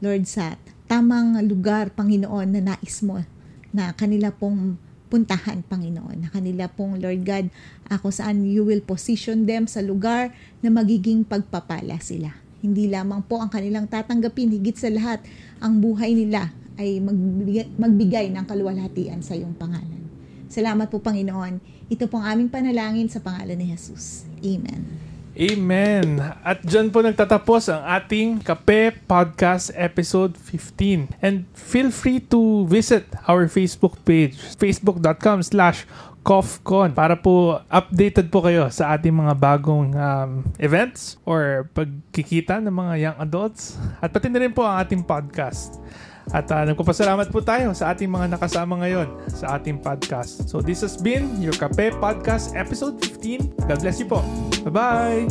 Lord, 0.03 0.27
sa 0.27 0.59
tamang 0.91 1.39
lugar, 1.47 1.95
Panginoon, 1.95 2.59
na 2.59 2.75
nais 2.75 2.99
mo 2.99 3.23
na 3.71 3.95
kanila 3.95 4.35
pong 4.35 4.75
puntahan, 5.07 5.63
Panginoon. 5.63 6.27
Na 6.27 6.29
kanila 6.29 6.67
pong, 6.67 6.99
Lord 6.99 7.23
God, 7.23 7.47
ako 7.87 8.11
saan 8.11 8.43
you 8.43 8.67
will 8.67 8.83
position 8.83 9.47
them 9.47 9.63
sa 9.63 9.79
lugar 9.79 10.35
na 10.59 10.67
magiging 10.67 11.23
pagpapala 11.23 12.03
sila. 12.03 12.35
Hindi 12.63 12.87
lamang 12.87 13.27
po 13.27 13.43
ang 13.43 13.51
kanilang 13.51 13.91
tatanggapin, 13.91 14.55
higit 14.55 14.79
sa 14.79 14.87
lahat, 14.87 15.19
ang 15.59 15.83
buhay 15.83 16.15
nila 16.15 16.47
ay 16.79 17.03
magbigay, 17.03 17.67
magbigay 17.75 18.25
ng 18.31 18.45
kaluwalhatian 18.47 19.19
sa 19.19 19.35
iyong 19.35 19.51
pangalan. 19.53 20.07
Salamat 20.47 20.87
po, 20.87 21.03
Panginoon. 21.03 21.59
Ito 21.91 22.07
pong 22.07 22.23
aming 22.23 22.47
panalangin 22.47 23.11
sa 23.11 23.19
pangalan 23.19 23.59
ni 23.59 23.75
Jesus. 23.75 24.23
Amen. 24.39 25.03
Amen. 25.33 26.21
At 26.45 26.61
dyan 26.61 26.93
po 26.93 27.01
nagtatapos 27.01 27.65
ang 27.73 27.81
ating 27.81 28.45
Kape 28.45 28.93
Podcast 29.09 29.73
Episode 29.73 30.37
15. 30.37 31.09
And 31.25 31.49
feel 31.57 31.89
free 31.89 32.21
to 32.29 32.69
visit 32.69 33.09
our 33.25 33.49
Facebook 33.49 33.97
page, 34.05 34.37
facebook.com 34.53 35.41
slash 35.41 35.89
COFCON 36.23 36.95
para 36.95 37.19
po 37.19 37.59
updated 37.67 38.31
po 38.31 38.39
kayo 38.39 38.71
sa 38.71 38.95
ating 38.95 39.11
mga 39.11 39.35
bagong 39.35 39.91
um, 39.91 40.47
events 40.55 41.19
or 41.27 41.67
pagkikita 41.75 42.63
ng 42.63 42.71
mga 42.71 42.93
young 42.97 43.17
adults. 43.19 43.75
At 43.99 44.15
pati 44.15 44.31
na 44.31 44.39
rin 44.39 44.55
po 44.55 44.63
ang 44.63 44.79
ating 44.79 45.03
podcast. 45.03 45.83
At 46.31 46.47
uh, 46.47 46.63
nagpapasalamat 46.63 47.27
po 47.27 47.43
tayo 47.43 47.75
sa 47.75 47.91
ating 47.91 48.07
mga 48.07 48.39
nakasama 48.39 48.79
ngayon 48.79 49.11
sa 49.27 49.59
ating 49.59 49.83
podcast. 49.83 50.47
So 50.47 50.63
this 50.63 50.79
has 50.79 50.95
been 50.95 51.43
your 51.43 51.51
Kape 51.59 51.99
Podcast 51.99 52.55
Episode 52.55 52.95
15. 53.03 53.67
God 53.67 53.79
bless 53.83 53.99
you 53.99 54.07
po. 54.07 54.23
Bye-bye! 54.63 55.27